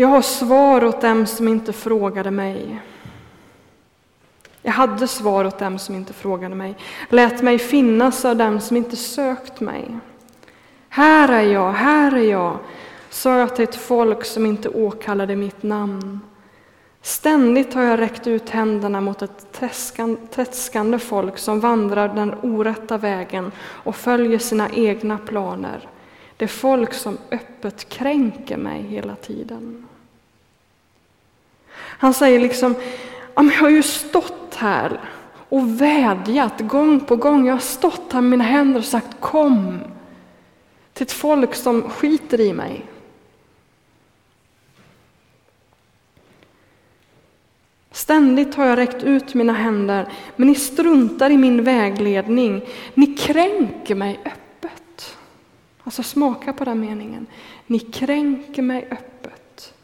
Jag 0.00 0.08
har 0.08 0.22
svar 0.22 0.84
åt 0.84 1.00
dem 1.00 1.26
som 1.26 1.48
inte 1.48 1.72
frågade 1.72 2.30
mig. 2.30 2.80
Jag 4.62 4.72
hade 4.72 5.08
svar 5.08 5.44
åt 5.44 5.58
dem 5.58 5.78
som 5.78 5.94
inte 5.94 6.12
frågade 6.12 6.54
mig, 6.54 6.76
lät 7.08 7.42
mig 7.42 7.58
finnas 7.58 8.24
av 8.24 8.36
dem 8.36 8.60
som 8.60 8.76
inte 8.76 8.96
sökt 8.96 9.60
mig. 9.60 9.98
Här 10.88 11.28
är 11.28 11.42
jag, 11.42 11.72
här 11.72 12.16
är 12.16 12.30
jag, 12.30 12.58
sa 13.10 13.38
jag 13.38 13.56
till 13.56 13.64
ett 13.64 13.76
folk 13.76 14.24
som 14.24 14.46
inte 14.46 14.68
åkallade 14.68 15.36
mitt 15.36 15.62
namn. 15.62 16.20
Ständigt 17.02 17.74
har 17.74 17.82
jag 17.82 18.00
räckt 18.00 18.26
ut 18.26 18.50
händerna 18.50 19.00
mot 19.00 19.22
ett 19.22 19.60
träskande 20.30 20.98
folk 20.98 21.38
som 21.38 21.60
vandrar 21.60 22.08
den 22.08 22.34
orätta 22.42 22.98
vägen 22.98 23.52
och 23.60 23.96
följer 23.96 24.38
sina 24.38 24.70
egna 24.70 25.18
planer. 25.18 25.88
Det 26.40 26.44
är 26.44 26.48
folk 26.48 26.94
som 26.94 27.18
öppet 27.30 27.88
kränker 27.88 28.56
mig 28.56 28.82
hela 28.82 29.16
tiden. 29.16 29.86
Han 31.72 32.14
säger 32.14 32.40
liksom, 32.40 32.74
jag 33.34 33.42
har 33.42 33.68
ju 33.68 33.82
stått 33.82 34.54
här 34.54 35.00
och 35.48 35.80
vädjat 35.80 36.60
gång 36.60 37.00
på 37.00 37.16
gång. 37.16 37.46
Jag 37.46 37.54
har 37.54 37.60
stått 37.60 38.12
här 38.12 38.20
med 38.20 38.30
mina 38.30 38.44
händer 38.44 38.80
och 38.80 38.84
sagt 38.86 39.20
kom 39.20 39.78
till 40.92 41.02
ett 41.02 41.12
folk 41.12 41.54
som 41.54 41.82
skiter 41.82 42.40
i 42.40 42.52
mig. 42.52 42.86
Ständigt 47.90 48.54
har 48.54 48.66
jag 48.66 48.78
räckt 48.78 49.02
ut 49.02 49.34
mina 49.34 49.52
händer, 49.52 50.12
men 50.36 50.48
ni 50.48 50.54
struntar 50.54 51.30
i 51.30 51.36
min 51.36 51.64
vägledning. 51.64 52.62
Ni 52.94 53.06
kränker 53.06 53.94
mig 53.94 54.20
öppet. 54.24 54.39
Alltså 55.84 56.02
smaka 56.02 56.52
på 56.52 56.64
den 56.64 56.80
meningen. 56.80 57.26
Ni 57.66 57.78
kränker 57.78 58.62
mig 58.62 58.88
öppet. 58.90 59.74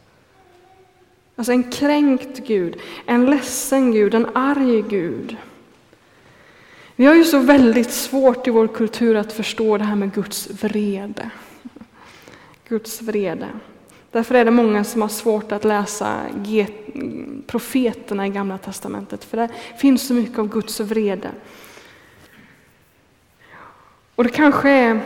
Alltså 1.37 1.53
en 1.53 1.71
kränkt 1.71 2.47
Gud, 2.47 2.81
en 3.07 3.27
ledsen 3.27 3.93
Gud, 3.93 4.15
en 4.15 4.27
arg 4.35 4.83
Gud. 4.83 5.37
Vi 6.97 7.07
har 7.07 7.15
ju 7.15 7.25
så 7.25 7.39
väldigt 7.39 7.91
svårt 7.91 8.47
i 8.47 8.51
vår 8.51 8.67
kultur 8.67 9.17
att 9.17 9.33
förstå 9.33 9.79
det 9.79 9.85
här 9.85 9.97
med 9.97 10.15
Guds 10.15 10.51
vrede. 10.63 11.31
Guds 12.69 13.03
vrede. 13.03 13.49
Därför 14.11 14.35
är 14.35 14.45
det 14.45 14.51
många 14.51 14.85
som 14.85 15.03
har 15.03 15.09
svårt 15.09 15.53
att 15.53 15.65
läsa 15.65 16.21
profeterna 17.47 18.27
i 18.27 18.31
Gamla 18.31 18.59
Testamentet, 18.59 19.25
för 19.25 19.37
det 19.37 19.49
finns 19.79 20.07
så 20.07 20.15
mycket 20.15 20.39
av 20.39 20.49
Guds 20.49 20.81
vrede. 20.81 21.31
Och 24.15 24.25
det 24.25 24.31
kanske 24.31 24.71
är 24.71 25.01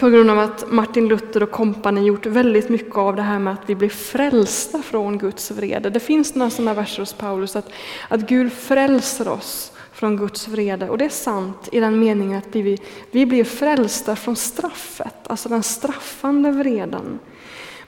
på 0.00 0.10
grund 0.10 0.30
av 0.30 0.38
att 0.38 0.72
Martin 0.72 1.08
Luther 1.08 1.42
och 1.42 1.50
kompani 1.50 2.06
gjort 2.06 2.26
väldigt 2.26 2.68
mycket 2.68 2.96
av 2.96 3.16
det 3.16 3.22
här 3.22 3.38
med 3.38 3.52
att 3.52 3.62
vi 3.70 3.74
blir 3.74 3.88
frälsta 3.88 4.82
från 4.82 5.18
Guds 5.18 5.50
vrede. 5.50 5.90
Det 5.90 6.00
finns 6.00 6.34
några 6.34 6.50
sådana 6.50 6.74
verser 6.74 7.02
hos 7.02 7.12
Paulus 7.12 7.56
att, 7.56 7.70
att 8.08 8.20
Gud 8.20 8.52
frälser 8.52 9.28
oss 9.28 9.72
från 9.92 10.16
Guds 10.16 10.48
vrede. 10.48 10.88
Och 10.88 10.98
det 10.98 11.04
är 11.04 11.08
sant 11.08 11.68
i 11.72 11.80
den 11.80 11.98
meningen 11.98 12.38
att 12.38 12.56
vi, 12.56 12.78
vi 13.10 13.26
blir 13.26 13.44
frälsta 13.44 14.16
från 14.16 14.36
straffet, 14.36 15.14
alltså 15.26 15.48
den 15.48 15.62
straffande 15.62 16.50
vreden. 16.50 17.18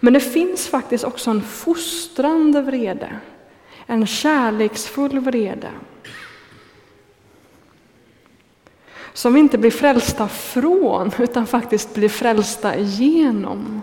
Men 0.00 0.12
det 0.12 0.20
finns 0.20 0.68
faktiskt 0.68 1.04
också 1.04 1.30
en 1.30 1.42
fostrande 1.42 2.62
vrede, 2.62 3.10
en 3.86 4.06
kärleksfull 4.06 5.18
vrede. 5.18 5.68
Som 9.18 9.34
vi 9.34 9.40
inte 9.40 9.58
blir 9.58 9.70
frälsta 9.70 10.28
från, 10.28 11.10
utan 11.18 11.46
faktiskt 11.46 11.94
blir 11.94 12.08
frälsta 12.08 12.78
genom. 12.78 13.82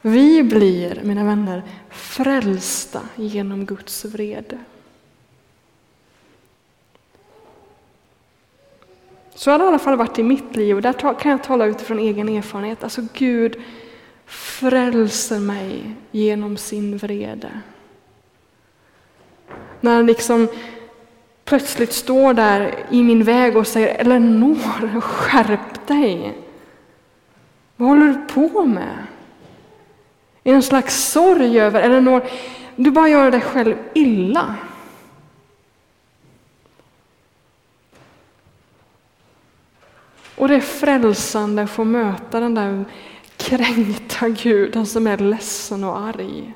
Vi 0.00 0.42
blir, 0.42 1.00
mina 1.04 1.24
vänner, 1.24 1.62
frälsta 1.90 3.00
genom 3.16 3.66
Guds 3.66 4.04
vrede. 4.04 4.58
Så 9.34 9.50
har 9.50 9.58
det 9.58 9.64
i 9.64 9.68
alla 9.68 9.78
fall 9.78 9.96
varit 9.96 10.18
i 10.18 10.22
mitt 10.22 10.56
liv 10.56 10.76
och 10.76 10.82
där 10.82 11.18
kan 11.20 11.30
jag 11.30 11.44
tala 11.44 11.66
utifrån 11.66 11.98
egen 11.98 12.28
erfarenhet. 12.28 12.84
Alltså 12.84 13.06
Gud 13.12 13.62
frälser 14.26 15.38
mig 15.38 15.94
genom 16.10 16.56
sin 16.56 16.96
vrede. 16.96 17.60
När 19.80 19.94
han 19.94 20.06
liksom 20.06 20.48
plötsligt 21.44 21.92
står 21.92 22.34
där 22.34 22.74
i 22.90 23.02
min 23.02 23.24
väg 23.24 23.56
och 23.56 23.66
säger 23.66 23.94
Eleanor, 23.94 25.00
skärp 25.00 25.86
dig! 25.86 26.38
Vad 27.76 27.88
håller 27.88 28.06
du 28.06 28.34
på 28.34 28.64
med? 28.64 29.06
I 30.44 30.50
en 30.50 30.62
slags 30.62 31.04
sorg 31.12 31.60
över 31.60 31.82
Eleanor, 31.82 32.22
Du 32.76 32.90
bara 32.90 33.08
gör 33.08 33.30
dig 33.30 33.40
själv 33.40 33.76
illa. 33.94 34.56
Och 40.36 40.48
det 40.48 40.54
är 40.54 40.60
frälsande 40.60 41.62
att 41.62 41.70
få 41.70 41.84
möta 41.84 42.40
den 42.40 42.54
där 42.54 42.84
kränkta 43.36 44.28
guden 44.28 44.86
som 44.86 45.06
är 45.06 45.18
ledsen 45.18 45.84
och 45.84 45.98
arg. 45.98 46.54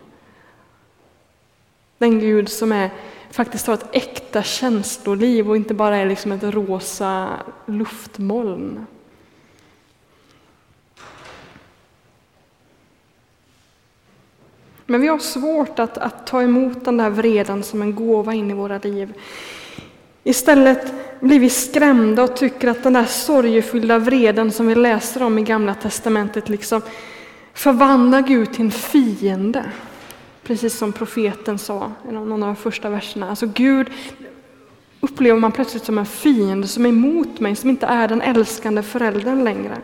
Den 1.99 2.21
Gud 2.21 2.49
som 2.49 2.73
är, 2.73 2.91
faktiskt 3.31 3.67
har 3.67 3.75
ett 3.75 3.89
äkta 3.93 4.43
känsloliv 4.43 5.51
och 5.51 5.57
inte 5.57 5.75
bara 5.75 5.97
är 5.97 6.07
liksom 6.07 6.33
ett 6.33 6.43
rosa 6.43 7.29
luftmoln. 7.67 8.87
Men 14.87 15.01
vi 15.01 15.09
har 15.09 15.19
svårt 15.19 15.79
att, 15.79 15.99
att 15.99 16.27
ta 16.27 16.43
emot 16.43 16.85
den 16.85 16.97
där 16.97 17.11
vreden 17.11 17.63
som 17.63 17.83
en 17.83 17.95
gåva 17.95 18.35
in 18.35 18.51
i 18.51 18.55
våra 18.55 18.79
liv. 18.79 19.15
Istället 20.25 20.93
blir 21.21 21.41
vi 21.41 21.51
skrämda 21.51 22.23
och 22.23 22.37
tycker 22.37 22.69
att 22.69 22.83
den 22.83 22.93
där 22.93 23.05
sorgefyllda 23.05 23.99
vreden 23.99 24.53
som 24.53 24.67
vi 24.67 24.75
läser 24.75 25.23
om 25.23 25.39
i 25.39 25.43
Gamla 25.43 25.75
Testamentet 25.75 26.49
liksom 26.49 26.83
förvandlar 27.55 28.21
Gud 28.21 28.53
till 28.53 28.65
en 28.65 28.71
fiende. 28.71 29.65
Precis 30.47 30.79
som 30.79 30.93
profeten 30.93 31.59
sa 31.59 31.93
i 32.09 32.13
någon 32.13 32.33
av 32.33 32.39
de 32.39 32.57
första 32.57 32.91
verserna. 32.91 33.31
Alltså 33.31 33.47
Gud 33.47 33.87
upplever 35.01 35.41
man 35.41 35.53
plötsligt 35.53 35.85
som 35.85 35.99
en 35.99 36.07
fiende 36.07 36.69
som 36.69 36.85
är 36.85 36.89
emot 36.89 37.41
mig, 37.41 37.57
som 37.57 37.71
inte 37.71 37.87
är 37.87 38.09
den 38.09 38.23
älskande 38.23 38.83
föräldern 38.83 39.45
längre. 39.45 39.79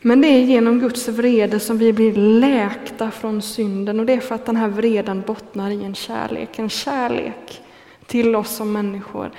Men 0.00 0.20
det 0.20 0.28
är 0.28 0.40
genom 0.40 0.80
Guds 0.80 1.08
vrede 1.08 1.60
som 1.60 1.78
vi 1.78 1.92
blir 1.92 2.14
läkta 2.14 3.10
från 3.10 3.42
synden 3.42 4.00
och 4.00 4.06
det 4.06 4.12
är 4.12 4.20
för 4.20 4.34
att 4.34 4.46
den 4.46 4.56
här 4.56 4.68
vreden 4.68 5.22
bottnar 5.26 5.70
i 5.70 5.84
en 5.84 5.94
kärlek, 5.94 6.58
en 6.58 6.70
kärlek 6.70 7.62
till 8.06 8.36
oss 8.36 8.56
som 8.56 8.72
människor. 8.72 9.30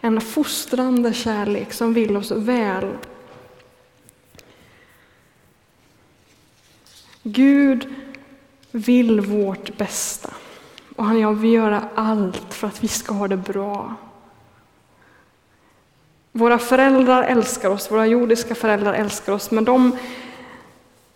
En 0.00 0.20
fostrande 0.20 1.12
kärlek 1.12 1.72
som 1.72 1.94
vill 1.94 2.16
oss 2.16 2.30
väl. 2.30 2.86
Gud 7.22 7.94
vill 8.70 9.20
vårt 9.20 9.76
bästa 9.76 10.30
och 10.96 11.04
han 11.04 11.40
vill 11.40 11.52
göra 11.52 11.88
allt 11.94 12.54
för 12.54 12.66
att 12.66 12.84
vi 12.84 12.88
ska 12.88 13.14
ha 13.14 13.28
det 13.28 13.36
bra. 13.36 13.94
Våra 16.32 16.58
föräldrar 16.58 17.22
älskar 17.22 17.70
oss, 17.70 17.90
våra 17.90 18.06
jordiska 18.06 18.54
föräldrar 18.54 18.94
älskar 18.94 19.32
oss, 19.32 19.50
men 19.50 19.64
de 19.64 19.96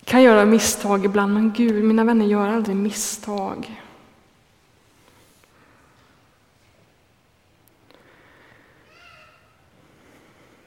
kan 0.04 0.22
göra 0.22 0.44
misstag 0.44 1.04
ibland. 1.04 1.34
Men 1.34 1.52
Gud, 1.52 1.84
mina 1.84 2.04
vänner, 2.04 2.26
gör 2.26 2.48
aldrig 2.48 2.76
misstag. 2.76 3.82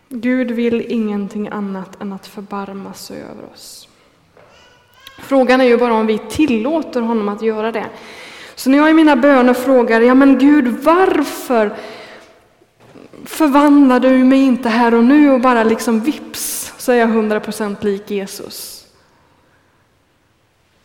Gud 0.10 0.51
vill 0.51 0.81
ingenting 0.91 1.48
annat 1.48 2.01
än 2.01 2.13
att 2.13 2.27
förbarma 2.27 2.93
sig 2.93 3.22
över 3.22 3.43
oss. 3.53 3.89
Frågan 5.30 5.62
är 5.62 5.66
ju 5.66 5.78
bara 5.78 5.94
om 5.94 6.08
vi 6.08 6.18
tillåter 6.18 7.02
honom 7.02 7.30
att 7.30 7.42
göra 7.42 7.72
det. 7.72 7.86
Så 8.56 8.70
när 8.70 8.78
jag 8.78 8.90
i 8.90 8.94
mina 8.94 9.16
böner 9.16 9.54
frågar, 9.54 10.02
ja 10.02 10.16
men 10.16 10.38
Gud, 10.38 10.68
varför 10.68 11.76
förvandlar 13.26 14.00
du 14.00 14.24
mig 14.24 14.42
inte 14.42 14.70
här 14.70 14.94
och 14.94 15.04
nu 15.04 15.32
och 15.32 15.42
bara 15.42 15.64
liksom 15.64 16.00
vips 16.00 16.74
så 16.78 16.92
är 16.92 16.96
jag 16.96 17.08
hundra 17.08 17.40
procent 17.40 17.84
lik 17.84 18.12
Jesus. 18.12 18.88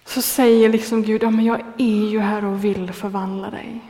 Så 0.04 0.22
säger 0.22 0.68
liksom 0.68 1.02
Gud, 1.02 1.22
ja 1.22 1.30
men 1.30 1.44
jag 1.44 1.60
är 1.78 2.08
ju 2.10 2.18
här 2.18 2.44
och 2.44 2.64
vill 2.64 2.92
förvandla 2.92 3.50
dig. 3.50 3.80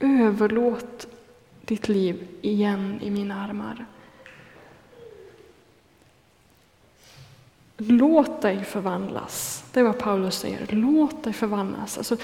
Överlåt 0.00 1.06
ditt 1.64 1.88
liv 1.88 2.28
igen 2.40 2.98
i 3.02 3.10
mina 3.10 3.44
armar. 3.44 3.86
Låt 7.80 8.42
dig 8.42 8.64
förvandlas. 8.64 9.64
Det 9.72 9.80
är 9.80 9.84
vad 9.84 9.98
Paulus 9.98 10.38
säger. 10.38 10.66
Låt 10.68 11.24
dig 11.24 11.32
förvandlas. 11.32 11.98
Alltså, 11.98 12.16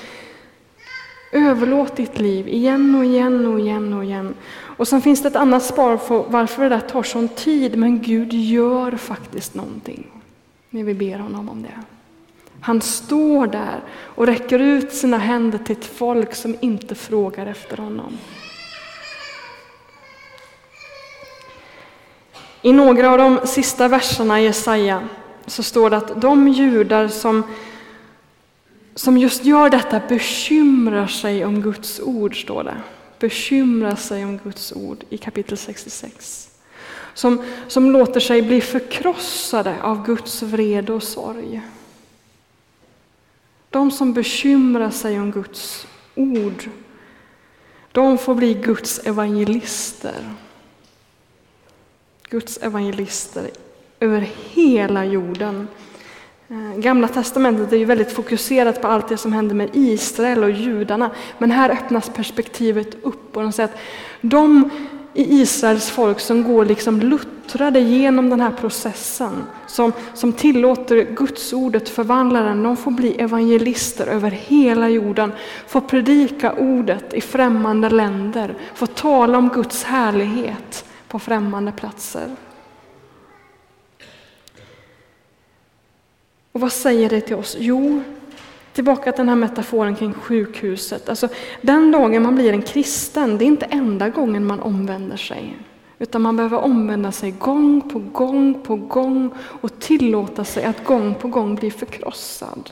överlåt 1.33 1.97
ditt 1.97 2.19
liv 2.19 2.49
igen 2.49 2.95
och 2.95 3.05
igen 3.05 3.47
och 3.47 3.61
igen 3.61 3.93
och 3.93 4.05
igen. 4.05 4.35
Och 4.77 4.89
sen 4.89 5.03
finns 5.03 5.23
det 5.23 5.29
ett 5.29 5.37
annat 5.37 5.63
svar 5.63 5.97
på 5.97 6.23
varför 6.29 6.63
det 6.63 6.69
där 6.69 6.81
tar 6.81 7.03
sån 7.03 7.29
tid, 7.29 7.79
men 7.79 8.03
Gud 8.03 8.33
gör 8.33 8.97
faktiskt 8.97 9.55
någonting 9.55 10.07
när 10.71 10.85
vi 10.85 10.95
ber 10.95 11.19
honom 11.19 11.49
om 11.49 11.63
det. 11.63 11.81
Han 12.61 12.81
står 12.81 13.47
där 13.47 13.81
och 13.91 14.27
räcker 14.27 14.59
ut 14.59 14.93
sina 14.93 15.19
händer 15.19 15.59
till 15.59 15.77
ett 15.77 15.85
folk 15.85 16.35
som 16.35 16.57
inte 16.61 16.95
frågar 16.95 17.47
efter 17.47 17.77
honom. 17.77 18.19
I 22.63 22.73
några 22.73 23.11
av 23.11 23.19
de 23.19 23.47
sista 23.47 23.89
verserna 23.89 24.41
i 24.41 24.45
Jesaja 24.45 25.09
så 25.47 25.63
står 25.63 25.91
det 25.91 25.97
att 25.97 26.21
de 26.21 26.49
judar 26.49 27.09
som, 27.09 27.43
som 28.95 29.19
just 29.19 29.45
gör 29.45 29.71
detta 29.71 30.01
bekymrar 30.09 31.07
sig 31.07 31.45
om 31.45 31.63
Guds 31.63 32.01
ord, 32.01 32.43
står 32.43 32.65
det. 32.65 32.77
Bekymrar 33.19 33.97
sig 33.97 34.25
om 34.25 34.39
Guds 34.39 34.73
ord 34.73 35.05
i 35.11 35.19
kapitel 35.19 35.59
66. 35.59 36.51
Som, 37.15 37.45
som 37.69 37.91
låter 37.91 38.21
sig 38.21 38.43
bli 38.43 38.61
förkrossade 38.61 39.83
av 39.83 40.07
Guds 40.07 40.43
vrede 40.43 40.93
och 40.93 41.03
sorg. 41.03 41.63
De 43.71 43.91
som 43.91 44.13
bekymrar 44.13 44.91
sig 44.91 45.21
om 45.21 45.31
Guds 45.31 45.87
ord, 46.15 46.69
de 47.93 48.19
får 48.19 48.35
bli 48.35 48.55
Guds 48.55 48.99
evangelister. 48.99 50.35
Guds 52.29 52.59
evangelister 52.63 53.51
över 54.05 54.29
hela 54.53 55.05
jorden. 55.05 55.69
Eh, 56.49 56.81
Gamla 56.81 57.09
testamentet 57.09 57.73
är 57.73 57.77
ju 57.77 57.85
väldigt 57.85 58.13
fokuserat 58.13 58.83
på 58.83 58.89
allt 58.89 59.09
det 59.09 59.17
som 59.17 59.33
händer 59.33 59.55
med 59.55 59.71
Israel 59.73 60.45
och 60.45 60.51
judarna. 60.51 61.11
Men 61.39 61.51
här 61.51 61.71
öppnas 61.71 62.09
perspektivet 62.09 62.95
upp 63.03 63.37
och 63.37 63.43
de 63.43 63.53
säger 63.53 63.69
att 63.69 63.79
de 64.21 64.71
i 65.15 65.41
Israels 65.41 65.91
folk 65.91 66.21
som 66.21 66.43
går 66.43 66.65
liksom 66.65 67.01
luttrade 67.01 67.81
genom 67.81 68.31
den 68.31 68.41
här 68.41 68.51
processen, 68.51 69.45
som, 69.67 69.93
som 70.15 70.33
tillåter 70.33 71.07
Guds 71.15 71.53
ordet 71.53 71.89
förvandla 71.89 72.41
den, 72.41 72.63
de 72.63 72.77
får 72.77 72.91
bli 72.91 73.15
evangelister 73.15 74.07
över 74.07 74.31
hela 74.31 74.89
jorden, 74.89 75.33
Får 75.67 75.81
predika 75.81 76.53
ordet 76.53 77.15
i 77.15 77.21
främmande 77.21 77.91
länder, 77.91 78.55
får 78.75 78.87
tala 78.87 79.39
om 79.39 79.49
Guds 79.49 79.85
härlighet 79.85 80.85
på 81.09 81.19
främmande 81.19 81.73
platser. 81.73 82.29
Och 86.55 86.61
vad 86.61 86.73
säger 86.73 87.11
det 87.11 87.21
till 87.21 87.37
oss? 87.37 87.57
Jo, 87.59 88.03
tillbaka 88.73 89.13
till 89.13 89.19
den 89.19 89.29
här 89.29 89.37
metaforen 89.37 89.97
kring 89.97 90.15
sjukhuset. 90.15 91.09
Alltså, 91.09 91.29
den 91.61 91.91
dagen 91.91 92.23
man 92.23 92.35
blir 92.35 92.53
en 92.53 92.63
kristen, 92.63 93.39
det 93.39 93.45
är 93.45 93.47
inte 93.47 93.67
enda 93.67 94.09
gången 94.09 94.47
man 94.47 94.61
omvänder 94.61 95.17
sig. 95.17 95.57
Utan 95.99 96.23
man 96.23 96.37
behöver 96.37 96.59
omvända 96.59 97.13
sig 97.13 97.31
gång 97.31 97.81
på 97.91 97.99
gång 97.99 98.63
på 98.63 98.77
gång 98.77 99.35
och 99.39 99.81
tillåta 99.81 100.45
sig 100.45 100.65
att 100.65 100.85
gång 100.85 101.15
på 101.15 101.29
gång 101.29 101.55
bli 101.55 101.71
förkrossad. 101.71 102.71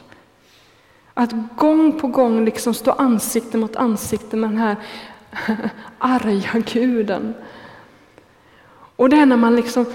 Att 1.14 1.32
gång 1.56 2.00
på 2.00 2.06
gång 2.08 2.44
liksom 2.44 2.74
stå 2.74 2.90
ansikte 2.90 3.58
mot 3.58 3.76
ansikte 3.76 4.36
med 4.36 4.50
den 4.50 4.58
här 4.58 4.76
arga 5.98 6.58
guden. 6.72 7.34
Och 8.96 9.08
det 9.08 9.16
är 9.16 9.26
när 9.26 9.36
man 9.36 9.56
liksom 9.56 9.86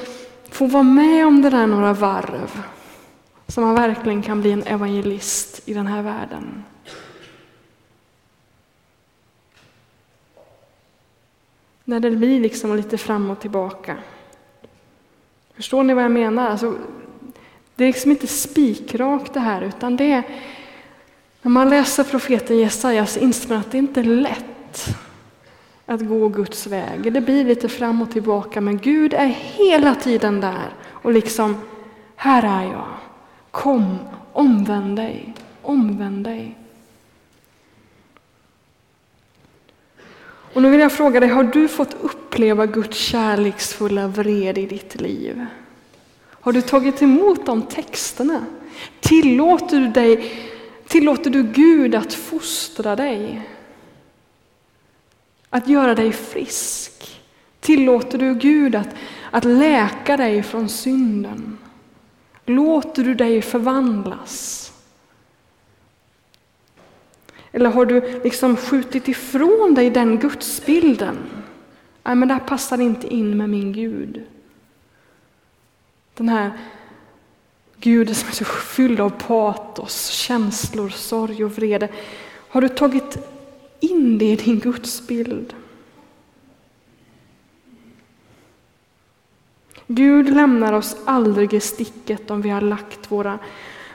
får 0.52 0.68
vara 0.68 0.84
med 0.84 1.28
om 1.28 1.42
det 1.42 1.50
där 1.50 1.68
några 1.68 1.94
varv 1.94 2.64
så 3.48 3.62
man 3.62 3.76
verkligen 3.76 4.22
kan 4.22 4.42
bli 4.42 4.52
en 4.52 4.64
evangelist 4.64 5.70
i 5.70 5.74
den 5.74 5.88
här 5.88 6.02
världen. 6.02 6.64
När 11.84 12.00
det 12.00 12.12
blir 12.12 12.40
liksom 12.40 12.76
lite 12.76 12.98
fram 12.98 13.30
och 13.30 13.40
tillbaka. 13.40 13.98
Förstår 15.56 15.84
ni 15.84 15.94
vad 15.94 16.04
jag 16.04 16.12
menar? 16.12 16.50
Alltså, 16.50 16.76
det 17.76 17.84
är 17.84 17.88
liksom 17.88 18.12
inte 18.12 18.28
spikrakt 18.28 19.34
det 19.34 19.40
här, 19.40 19.62
utan 19.62 19.98
det 19.98 20.12
är 20.12 20.24
när 21.42 21.52
man 21.52 21.70
läser 21.70 22.04
profeten 22.04 22.58
Jesaja 22.58 23.06
så 23.06 23.20
inser 23.20 23.50
man 23.50 23.58
att 23.58 23.72
det 23.72 23.78
inte 23.78 24.00
är 24.00 24.04
lätt 24.04 24.98
att 25.86 26.08
gå 26.08 26.28
Guds 26.28 26.68
väg. 26.68 27.14
Det 27.14 27.22
blir 27.22 27.46
lite 27.46 27.70
fram 27.70 28.02
och 28.02 28.12
tillbaka, 28.12 28.62
men 28.62 28.78
Gud 28.78 29.14
är 29.14 29.28
hela 29.28 29.96
tiden 29.96 30.42
där 30.42 30.74
och 30.90 31.12
liksom, 31.12 31.56
här 32.16 32.62
är 32.62 32.72
jag. 32.72 33.07
Kom, 33.58 33.98
omvänd 34.34 34.96
dig, 34.96 35.34
omvänd 35.62 36.24
dig. 36.24 36.58
Och 40.54 40.62
nu 40.62 40.70
vill 40.70 40.80
jag 40.80 40.92
fråga 40.92 41.20
dig, 41.20 41.30
har 41.30 41.44
du 41.44 41.68
fått 41.68 41.94
uppleva 42.02 42.66
Guds 42.66 42.98
kärleksfulla 42.98 44.08
vrede 44.08 44.62
i 44.62 44.66
ditt 44.66 45.02
liv? 45.02 45.46
Har 46.30 46.52
du 46.54 46.62
tagit 46.62 47.02
emot 47.02 47.46
de 47.46 47.62
texterna? 47.62 48.46
Tillåter 49.00 49.80
du, 49.80 49.88
dig, 49.88 50.32
tillåter 50.88 51.30
du 51.30 51.44
Gud 51.44 51.96
att 51.96 52.14
fostra 52.14 52.96
dig? 52.96 53.50
Att 55.50 55.68
göra 55.68 55.96
dig 55.96 56.12
frisk? 56.12 57.22
Tillåter 57.60 58.18
du 58.18 58.34
Gud 58.34 58.76
att, 58.76 58.90
att 59.32 59.46
läka 59.46 60.18
dig 60.18 60.44
från 60.44 60.70
synden? 60.70 61.58
Låter 62.50 63.04
du 63.04 63.14
dig 63.14 63.42
förvandlas? 63.42 64.64
Eller 67.52 67.70
har 67.70 67.86
du 67.86 68.22
liksom 68.24 68.58
skjutit 68.58 69.08
ifrån 69.08 69.74
dig 69.74 69.90
den 69.90 70.18
gudsbilden? 70.18 71.18
Nej, 72.04 72.16
men 72.16 72.28
det 72.28 72.34
här 72.34 72.42
passar 72.42 72.82
inte 72.82 73.14
in 73.14 73.38
med 73.38 73.50
min 73.50 73.74
Gud. 73.74 74.24
Den 76.14 76.30
här 76.30 76.52
Guden 77.80 78.16
som 78.16 78.30
är 78.30 78.34
så 78.34 78.46
fylld 78.46 79.00
av 79.00 79.10
patos, 79.10 80.08
känslor, 80.08 80.90
sorg 80.90 81.46
och 81.46 81.52
vrede. 81.52 81.90
Har 82.50 82.62
du 82.62 82.70
tagit 82.70 83.18
in 83.80 84.18
det 84.18 84.26
i 84.26 84.36
din 84.36 84.60
gudsbild? 84.60 85.54
Gud 89.88 90.34
lämnar 90.34 90.74
oss 90.74 90.96
aldrig 91.06 91.54
i 91.54 91.60
sticket 91.60 92.32
om 92.32 92.42
vi 92.42 92.50
har 92.50 92.62
lagt 92.62 93.12
våra, 93.12 93.40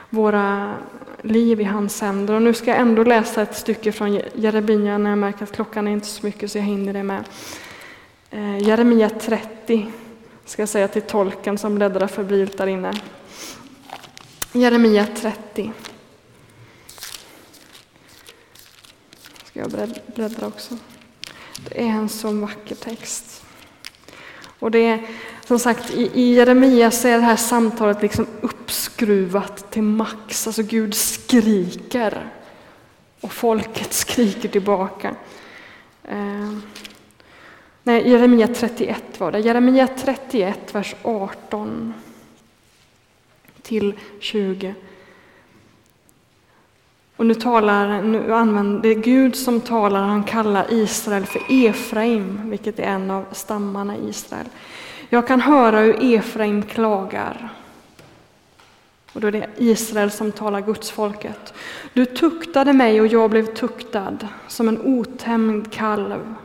våra 0.09 0.75
liv 1.21 1.61
i 1.61 1.63
hans 1.63 2.01
händer. 2.01 2.33
Och 2.33 2.41
nu 2.41 2.53
ska 2.53 2.71
jag 2.71 2.79
ändå 2.79 3.03
läsa 3.03 3.41
ett 3.41 3.57
stycke 3.57 3.91
från 3.91 4.21
Jeremia 4.33 4.97
när 4.97 5.09
jag 5.09 5.19
märker 5.19 5.43
att 5.43 5.51
klockan 5.51 5.87
är 5.87 5.91
inte 5.91 6.07
så 6.07 6.25
mycket 6.25 6.51
så 6.51 6.57
jag 6.57 6.65
hinner 6.65 6.93
det 6.93 7.03
med. 7.03 7.23
Eh, 8.29 8.57
Jeremia 8.57 9.09
30 9.09 9.87
ska 10.45 10.61
jag 10.61 10.69
säga 10.69 10.87
till 10.87 11.01
tolken 11.01 11.57
som 11.57 11.75
bläddrar 11.75 12.07
febrilt 12.07 12.57
där 12.57 12.67
inne. 12.67 12.93
Jeremia 14.51 15.07
30. 15.15 15.71
Ska 19.43 19.59
jag 19.59 19.71
bläddra 20.15 20.47
också. 20.47 20.77
Det 21.69 21.81
är 21.81 21.89
en 21.89 22.09
så 22.09 22.31
vacker 22.31 22.75
text. 22.75 23.45
Och 24.59 24.71
det 24.71 24.79
är 24.79 25.07
som 25.53 25.59
sagt 25.59 25.91
i, 25.91 26.11
i 26.13 26.33
Jeremia 26.33 26.91
så 26.91 27.07
är 27.07 27.17
det 27.17 27.23
här 27.23 27.35
samtalet 27.35 28.01
liksom 28.01 28.27
uppskruvat 28.41 29.71
till 29.71 29.83
max. 29.83 30.47
Alltså 30.47 30.63
Gud 30.63 30.95
skriker 30.95 32.29
och 33.21 33.31
folket 33.31 33.93
skriker 33.93 34.49
tillbaka. 34.49 35.15
Eh, 36.03 36.57
nej, 37.83 38.09
Jeremia 38.09 38.47
31 38.47 39.03
var 39.17 39.31
det. 39.31 39.39
Jeremia 39.39 39.87
31, 39.87 40.75
vers 40.75 40.95
18 41.03 41.93
till 43.61 43.93
20. 44.19 44.75
Och 47.15 47.25
nu 47.25 47.35
talar, 47.35 48.01
nu 48.01 48.33
använder 48.33 48.89
det 48.89 48.95
Gud 48.95 49.35
som 49.35 49.61
talar, 49.61 50.01
han 50.01 50.23
kallar 50.23 50.73
Israel 50.73 51.25
för 51.25 51.41
Efraim, 51.49 52.49
vilket 52.49 52.79
är 52.79 52.83
en 52.83 53.11
av 53.11 53.25
stammarna 53.31 53.97
i 53.97 54.09
Israel. 54.09 54.45
Jag 55.09 55.27
kan 55.27 55.41
höra 55.41 55.79
hur 55.79 56.15
Efraim 56.15 56.63
klagar. 56.63 57.49
Och 59.13 59.21
då 59.21 59.27
är 59.27 59.31
det 59.31 59.47
Israel 59.57 60.11
som 60.11 60.31
talar 60.31 60.61
Guds 60.61 60.91
folket. 60.91 61.53
Du 61.93 62.05
tuktade 62.05 62.73
mig 62.73 63.01
och 63.01 63.07
jag 63.07 63.29
blev 63.29 63.45
tuktad 63.45 64.17
som 64.47 64.67
en 64.67 64.81
otämjd 64.81 65.71
kalv. 65.71 66.35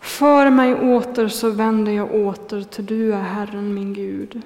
För 0.00 0.50
mig 0.50 0.74
åter 0.74 1.28
så 1.28 1.50
vänder 1.50 1.92
jag 1.92 2.14
åter 2.14 2.62
till 2.62 2.86
du 2.86 3.12
är 3.14 3.22
Herren 3.22 3.74
min 3.74 3.94
Gud. 3.94 4.42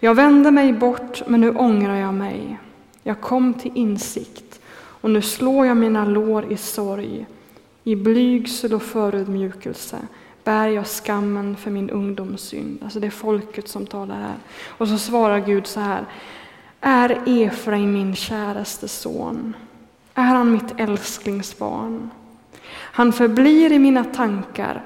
Jag 0.00 0.14
vände 0.14 0.50
mig 0.50 0.72
bort 0.72 1.22
men 1.26 1.40
nu 1.40 1.50
ångrar 1.50 1.96
jag 1.96 2.14
mig. 2.14 2.58
Jag 3.02 3.20
kom 3.20 3.54
till 3.54 3.72
insikt 3.74 4.60
och 5.00 5.10
nu 5.10 5.22
slår 5.22 5.66
jag 5.66 5.76
mina 5.76 6.04
lår 6.04 6.52
i 6.52 6.56
sorg, 6.56 7.26
i 7.84 7.96
blygsel 7.96 8.74
och 8.74 8.82
förödmjukelse 8.82 9.98
bär 10.50 10.68
jag 10.68 10.86
skammen 10.86 11.56
för 11.56 11.70
min 11.70 11.90
ungdomssynd. 11.90 12.78
Alltså 12.82 13.00
det 13.00 13.06
är 13.06 13.10
folket 13.10 13.68
som 13.68 13.86
talar 13.86 14.20
här. 14.20 14.36
Och 14.68 14.88
så 14.88 14.98
svarar 14.98 15.38
Gud 15.38 15.66
så 15.66 15.80
här. 15.80 16.04
Är 16.80 17.22
Efraim 17.26 17.92
min 17.92 18.16
käraste 18.16 18.88
son? 18.88 19.56
Är 20.14 20.22
han 20.22 20.52
mitt 20.52 20.80
älsklingsbarn? 20.80 22.10
Han 22.70 23.12
förblir 23.12 23.72
i 23.72 23.78
mina 23.78 24.04
tankar 24.04 24.82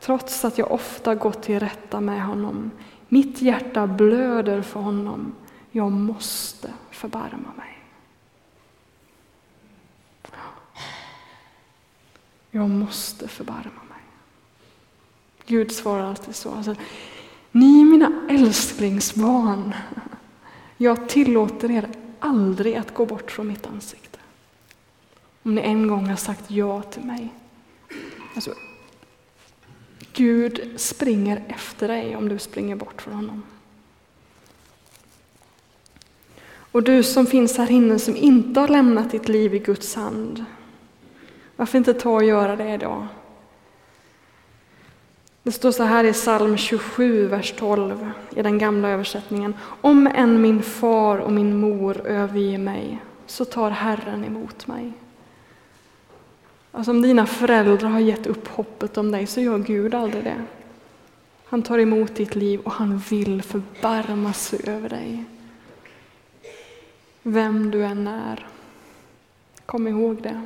trots 0.00 0.44
att 0.44 0.58
jag 0.58 0.72
ofta 0.72 1.14
gått 1.14 1.42
till 1.42 1.60
rätta 1.60 2.00
med 2.00 2.22
honom. 2.26 2.70
Mitt 3.08 3.42
hjärta 3.42 3.86
blöder 3.86 4.62
för 4.62 4.80
honom. 4.80 5.34
Jag 5.70 5.92
måste 5.92 6.70
förbarma 6.90 7.52
mig. 7.56 7.78
Jag 12.50 12.70
måste 12.70 13.28
förbarma. 13.28 13.83
Gud 15.46 15.72
svarar 15.72 16.04
alltid 16.04 16.34
så. 16.34 16.50
Alltså, 16.50 16.74
Ni 17.52 17.80
är 17.80 17.84
mina 17.84 18.12
älsklingsbarn. 18.30 19.74
Jag 20.76 21.08
tillåter 21.08 21.70
er 21.70 21.88
aldrig 22.18 22.74
att 22.74 22.94
gå 22.94 23.06
bort 23.06 23.30
från 23.30 23.48
mitt 23.48 23.66
ansikte. 23.66 24.18
Om 25.42 25.54
ni 25.54 25.60
en 25.60 25.88
gång 25.88 26.06
har 26.06 26.16
sagt 26.16 26.50
ja 26.50 26.82
till 26.82 27.02
mig. 27.02 27.32
Alltså, 28.34 28.54
Gud 30.12 30.70
springer 30.76 31.44
efter 31.48 31.88
dig 31.88 32.16
om 32.16 32.28
du 32.28 32.38
springer 32.38 32.76
bort 32.76 33.02
från 33.02 33.14
honom. 33.14 33.42
Och 36.74 36.82
du 36.82 37.02
som 37.02 37.26
finns 37.26 37.58
här 37.58 37.70
inne 37.70 37.98
som 37.98 38.16
inte 38.16 38.60
har 38.60 38.68
lämnat 38.68 39.10
ditt 39.10 39.28
liv 39.28 39.54
i 39.54 39.58
Guds 39.58 39.94
hand. 39.94 40.44
Varför 41.56 41.78
inte 41.78 41.94
ta 41.94 42.10
och 42.10 42.24
göra 42.24 42.56
det 42.56 42.74
idag? 42.74 43.06
Det 45.44 45.52
står 45.52 45.72
så 45.72 45.82
här 45.82 46.04
i 46.04 46.12
psalm 46.12 46.56
27, 46.56 47.26
vers 47.26 47.54
12 47.56 48.10
i 48.36 48.42
den 48.42 48.58
gamla 48.58 48.88
översättningen. 48.88 49.54
Om 49.80 50.06
än 50.06 50.42
min 50.42 50.62
far 50.62 51.18
och 51.18 51.32
min 51.32 51.56
mor 51.56 52.06
överger 52.06 52.58
mig, 52.58 52.98
så 53.26 53.44
tar 53.44 53.70
Herren 53.70 54.24
emot 54.24 54.66
mig. 54.66 54.92
Alltså 56.72 56.90
om 56.90 57.02
dina 57.02 57.26
föräldrar 57.26 57.88
har 57.88 58.00
gett 58.00 58.26
upp 58.26 58.48
hoppet 58.48 58.98
om 58.98 59.10
dig, 59.10 59.26
så 59.26 59.40
gör 59.40 59.58
Gud 59.58 59.94
aldrig 59.94 60.24
det. 60.24 60.42
Han 61.44 61.62
tar 61.62 61.78
emot 61.78 62.14
ditt 62.14 62.34
liv 62.34 62.60
och 62.60 62.72
han 62.72 62.98
vill 62.98 63.42
förbarma 63.42 64.32
sig 64.32 64.60
över 64.66 64.88
dig. 64.88 65.24
Vem 67.22 67.70
du 67.70 67.84
än 67.84 68.06
är. 68.06 68.48
Kom 69.66 69.88
ihåg 69.88 70.22
det. 70.22 70.42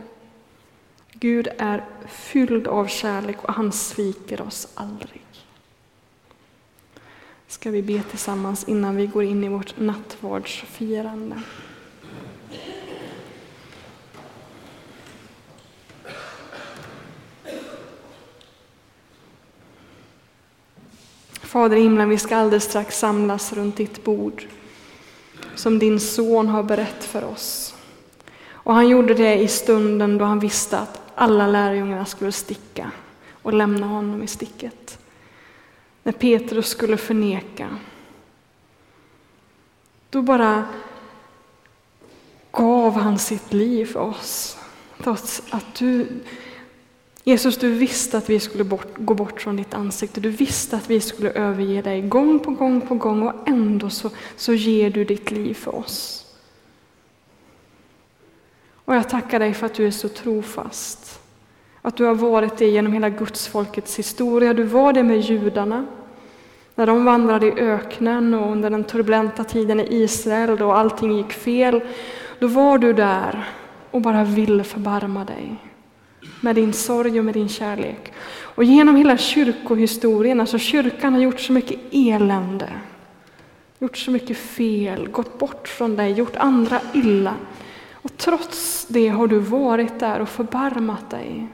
Gud 1.21 1.49
är 1.59 1.85
fylld 2.09 2.67
av 2.67 2.87
kärlek 2.87 3.45
och 3.45 3.55
han 3.55 3.73
sviker 3.73 4.41
oss 4.41 4.69
aldrig. 4.75 5.23
Ska 7.49 7.71
vi 7.71 7.83
be 7.83 8.03
tillsammans 8.03 8.69
innan 8.69 8.97
vi 8.97 9.07
går 9.07 9.25
in 9.25 9.45
i 9.45 9.49
vårt 9.49 9.79
nattvardsfirande. 9.79 11.43
Fader 21.31 21.77
i 21.77 21.81
himlen, 21.81 22.09
vi 22.09 22.19
ska 22.19 22.37
alldeles 22.37 22.65
strax 22.65 22.99
samlas 22.99 23.53
runt 23.53 23.77
ditt 23.77 24.05
bord 24.05 24.47
som 25.55 25.79
din 25.79 26.01
son 26.01 26.49
har 26.49 26.63
berättat 26.63 27.05
för 27.05 27.25
oss. 27.25 27.75
Och 28.51 28.75
han 28.75 28.89
gjorde 28.89 29.15
det 29.15 29.35
i 29.35 29.49
stunden 29.49 30.19
då 30.19 30.25
han 30.25 30.39
visste 30.39 30.79
att 30.79 31.08
alla 31.19 31.47
lärjungarna 31.47 32.05
skulle 32.05 32.33
sticka 32.33 32.91
och 33.43 33.53
lämna 33.53 33.87
honom 33.87 34.23
i 34.23 34.27
sticket. 34.27 34.99
När 36.03 36.13
Petrus 36.13 36.67
skulle 36.67 36.97
förneka, 36.97 37.69
då 40.11 40.23
bara 40.23 40.65
gav 42.51 42.93
han 42.93 43.19
sitt 43.19 43.53
liv 43.53 43.87
för 43.87 44.01
oss. 44.01 44.59
Trots 45.03 45.43
att 45.51 45.75
du, 45.75 46.07
Jesus, 47.25 47.59
du 47.59 47.71
visste 47.71 48.19
att 48.19 48.31
vi 48.31 48.41
skulle 48.41 48.65
bort, 48.65 48.97
gå 48.97 49.15
bort 49.15 49.41
från 49.41 49.57
ditt 49.57 49.75
ansikte. 49.75 50.21
Du 50.21 50.31
visste 50.31 50.77
att 50.77 50.91
vi 50.91 51.01
skulle 51.01 51.31
överge 51.31 51.83
dig 51.83 52.03
gång 52.03 52.39
på 52.39 52.51
gång 52.51 52.81
på 52.81 52.95
gång 52.95 53.23
och 53.29 53.49
ändå 53.49 53.91
så, 53.91 54.11
så 54.37 54.55
ger 54.55 54.91
du 54.91 55.05
ditt 55.05 55.31
liv 55.31 55.55
för 55.55 55.75
oss. 55.75 56.28
Och 58.89 58.95
jag 58.95 59.09
tackar 59.09 59.39
dig 59.39 59.55
för 59.55 59.67
att 59.67 59.75
du 59.75 59.87
är 59.87 59.91
så 59.91 60.09
trofast. 60.09 61.21
Att 61.83 61.97
du 61.97 62.05
har 62.05 62.15
varit 62.15 62.57
det 62.57 62.67
genom 62.67 62.93
hela 62.93 63.09
Guds 63.09 63.49
folkets 63.49 63.99
historia. 63.99 64.55
Du 64.55 64.63
var 64.63 64.93
det 64.93 65.03
med 65.03 65.21
judarna. 65.21 65.87
När 66.75 66.87
de 66.87 67.05
vandrade 67.05 67.47
i 67.47 67.61
öknen 67.61 68.35
och 68.35 68.53
under 68.53 68.71
den 68.71 68.85
turbulenta 68.85 69.45
tiden 69.45 69.81
i 69.81 69.87
Israel 69.91 70.57
då 70.57 70.73
allting 70.73 71.17
gick 71.17 71.33
fel. 71.33 71.81
Då 72.39 72.47
var 72.47 72.79
du 72.79 72.93
där 72.93 73.49
och 73.91 74.01
bara 74.01 74.25
ville 74.25 74.65
förbarma 74.65 75.25
dig 75.25 75.57
med 76.41 76.55
din 76.55 76.73
sorg 76.73 77.19
och 77.19 77.25
med 77.25 77.35
din 77.35 77.49
kärlek. 77.49 78.13
Och 78.41 78.65
genom 78.65 78.97
hela 78.97 79.17
kyrkohistorien, 79.17 80.41
alltså 80.41 80.59
kyrkan 80.59 81.13
har 81.13 81.21
gjort 81.21 81.41
så 81.41 81.53
mycket 81.53 81.79
elände. 81.93 82.71
gjort 83.79 83.97
så 83.97 84.11
mycket 84.11 84.39
fel, 84.39 85.09
gått 85.09 85.39
bort 85.39 85.69
från 85.69 85.97
dig, 85.97 86.13
gjort 86.13 86.37
andra 86.37 86.81
illa. 86.95 87.35
Och 88.03 88.17
trots 88.17 88.87
det 88.89 89.09
har 89.09 89.27
du 89.27 89.39
varit 89.39 90.01
där 90.01 90.21
och 90.21 90.29
förbarmat 90.29 91.11
dig. 91.11 91.49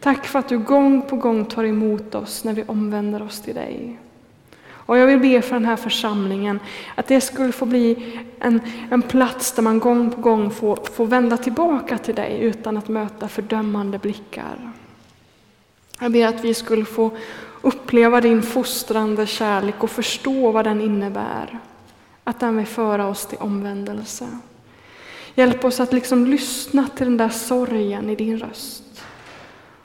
Tack 0.00 0.26
för 0.26 0.38
att 0.38 0.48
du 0.48 0.58
gång 0.58 1.02
på 1.02 1.16
gång 1.16 1.44
tar 1.44 1.64
emot 1.64 2.14
oss 2.14 2.44
när 2.44 2.52
vi 2.52 2.64
omvänder 2.66 3.22
oss 3.22 3.40
till 3.40 3.54
dig. 3.54 3.98
Och 4.90 4.98
jag 4.98 5.06
vill 5.06 5.18
be 5.18 5.42
för 5.42 5.54
den 5.54 5.64
här 5.64 5.76
församlingen 5.76 6.60
att 6.94 7.06
det 7.06 7.20
skulle 7.20 7.52
få 7.52 7.66
bli 7.66 8.18
en, 8.38 8.60
en 8.90 9.02
plats 9.02 9.52
där 9.52 9.62
man 9.62 9.78
gång 9.78 10.10
på 10.10 10.20
gång 10.20 10.50
får, 10.50 10.76
får 10.76 11.06
vända 11.06 11.36
tillbaka 11.36 11.98
till 11.98 12.14
dig 12.14 12.38
utan 12.40 12.76
att 12.76 12.88
möta 12.88 13.28
fördömande 13.28 13.98
blickar. 13.98 14.72
Jag 16.00 16.12
ber 16.12 16.26
att 16.26 16.44
vi 16.44 16.54
skulle 16.54 16.84
få 16.84 17.10
uppleva 17.62 18.20
din 18.20 18.42
fostrande 18.42 19.26
kärlek 19.26 19.82
och 19.82 19.90
förstå 19.90 20.50
vad 20.50 20.64
den 20.64 20.80
innebär. 20.80 21.58
Att 22.24 22.40
den 22.40 22.56
vill 22.56 22.66
föra 22.66 23.06
oss 23.06 23.26
till 23.26 23.38
omvändelse. 23.38 24.28
Hjälp 25.34 25.64
oss 25.64 25.80
att 25.80 25.92
liksom 25.92 26.26
lyssna 26.26 26.88
till 26.88 27.06
den 27.06 27.16
där 27.16 27.28
sorgen 27.28 28.10
i 28.10 28.14
din 28.14 28.38
röst. 28.38 29.02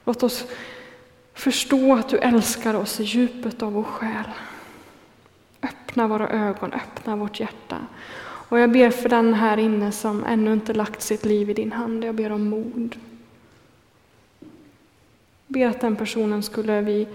Låt 0.05 0.23
oss 0.23 0.45
förstå 1.33 1.93
att 1.93 2.09
du 2.09 2.17
älskar 2.17 2.73
oss 2.73 2.99
i 2.99 3.03
djupet 3.03 3.63
av 3.63 3.73
vår 3.73 3.83
själ. 3.83 4.29
Öppna 5.61 6.07
våra 6.07 6.29
ögon, 6.29 6.73
öppna 6.73 7.15
vårt 7.15 7.39
hjärta. 7.39 7.77
Och 8.47 8.59
jag 8.59 8.71
ber 8.71 8.89
för 8.89 9.09
den 9.09 9.33
här 9.33 9.57
inne 9.57 9.91
som 9.91 10.23
ännu 10.23 10.53
inte 10.53 10.73
lagt 10.73 11.01
sitt 11.01 11.25
liv 11.25 11.49
i 11.49 11.53
din 11.53 11.71
hand. 11.71 12.03
Jag 12.03 12.15
ber 12.15 12.31
om 12.31 12.49
mod. 12.49 12.95
Jag 15.47 15.53
ber 15.53 15.67
att 15.67 15.81
den 15.81 15.95
personen 15.95 16.43
skulle 16.43 16.81
vid, 16.81 17.07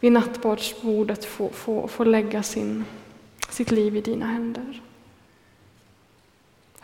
vid 0.00 0.12
nattvardsbordet 0.12 1.24
få, 1.24 1.48
få, 1.48 1.88
få 1.88 2.04
lägga 2.04 2.42
sin, 2.42 2.84
sitt 3.48 3.70
liv 3.70 3.96
i 3.96 4.00
dina 4.00 4.26
händer. 4.26 4.80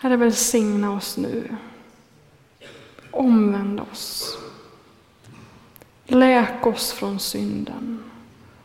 Herre, 0.01 0.17
välsigna 0.17 0.93
oss 0.93 1.17
nu. 1.17 1.57
Omvänd 3.11 3.81
oss. 3.81 4.39
Läk 6.05 6.67
oss 6.67 6.93
från 6.93 7.21
synden. 7.21 8.05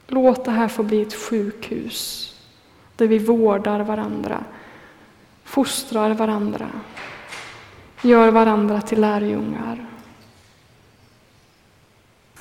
Låt 0.08 0.46
det 0.46 0.52
här 0.52 0.68
få 0.68 0.84
bli 0.84 1.02
ett 1.02 1.14
sjukhus 1.14 2.30
där 2.96 3.08
vi 3.08 3.20
vårdar 3.20 3.80
varandra, 3.80 4.44
fostrar 5.44 6.14
varandra, 6.14 6.70
gör 8.02 8.32
varandra 8.32 8.82
till 8.82 9.02
lärjungar. 9.02 9.86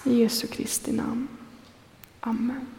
I 0.04 0.20
Jesu 0.20 0.46
Kristi 0.46 0.92
namn. 0.92 1.28
Amen. 2.20 2.71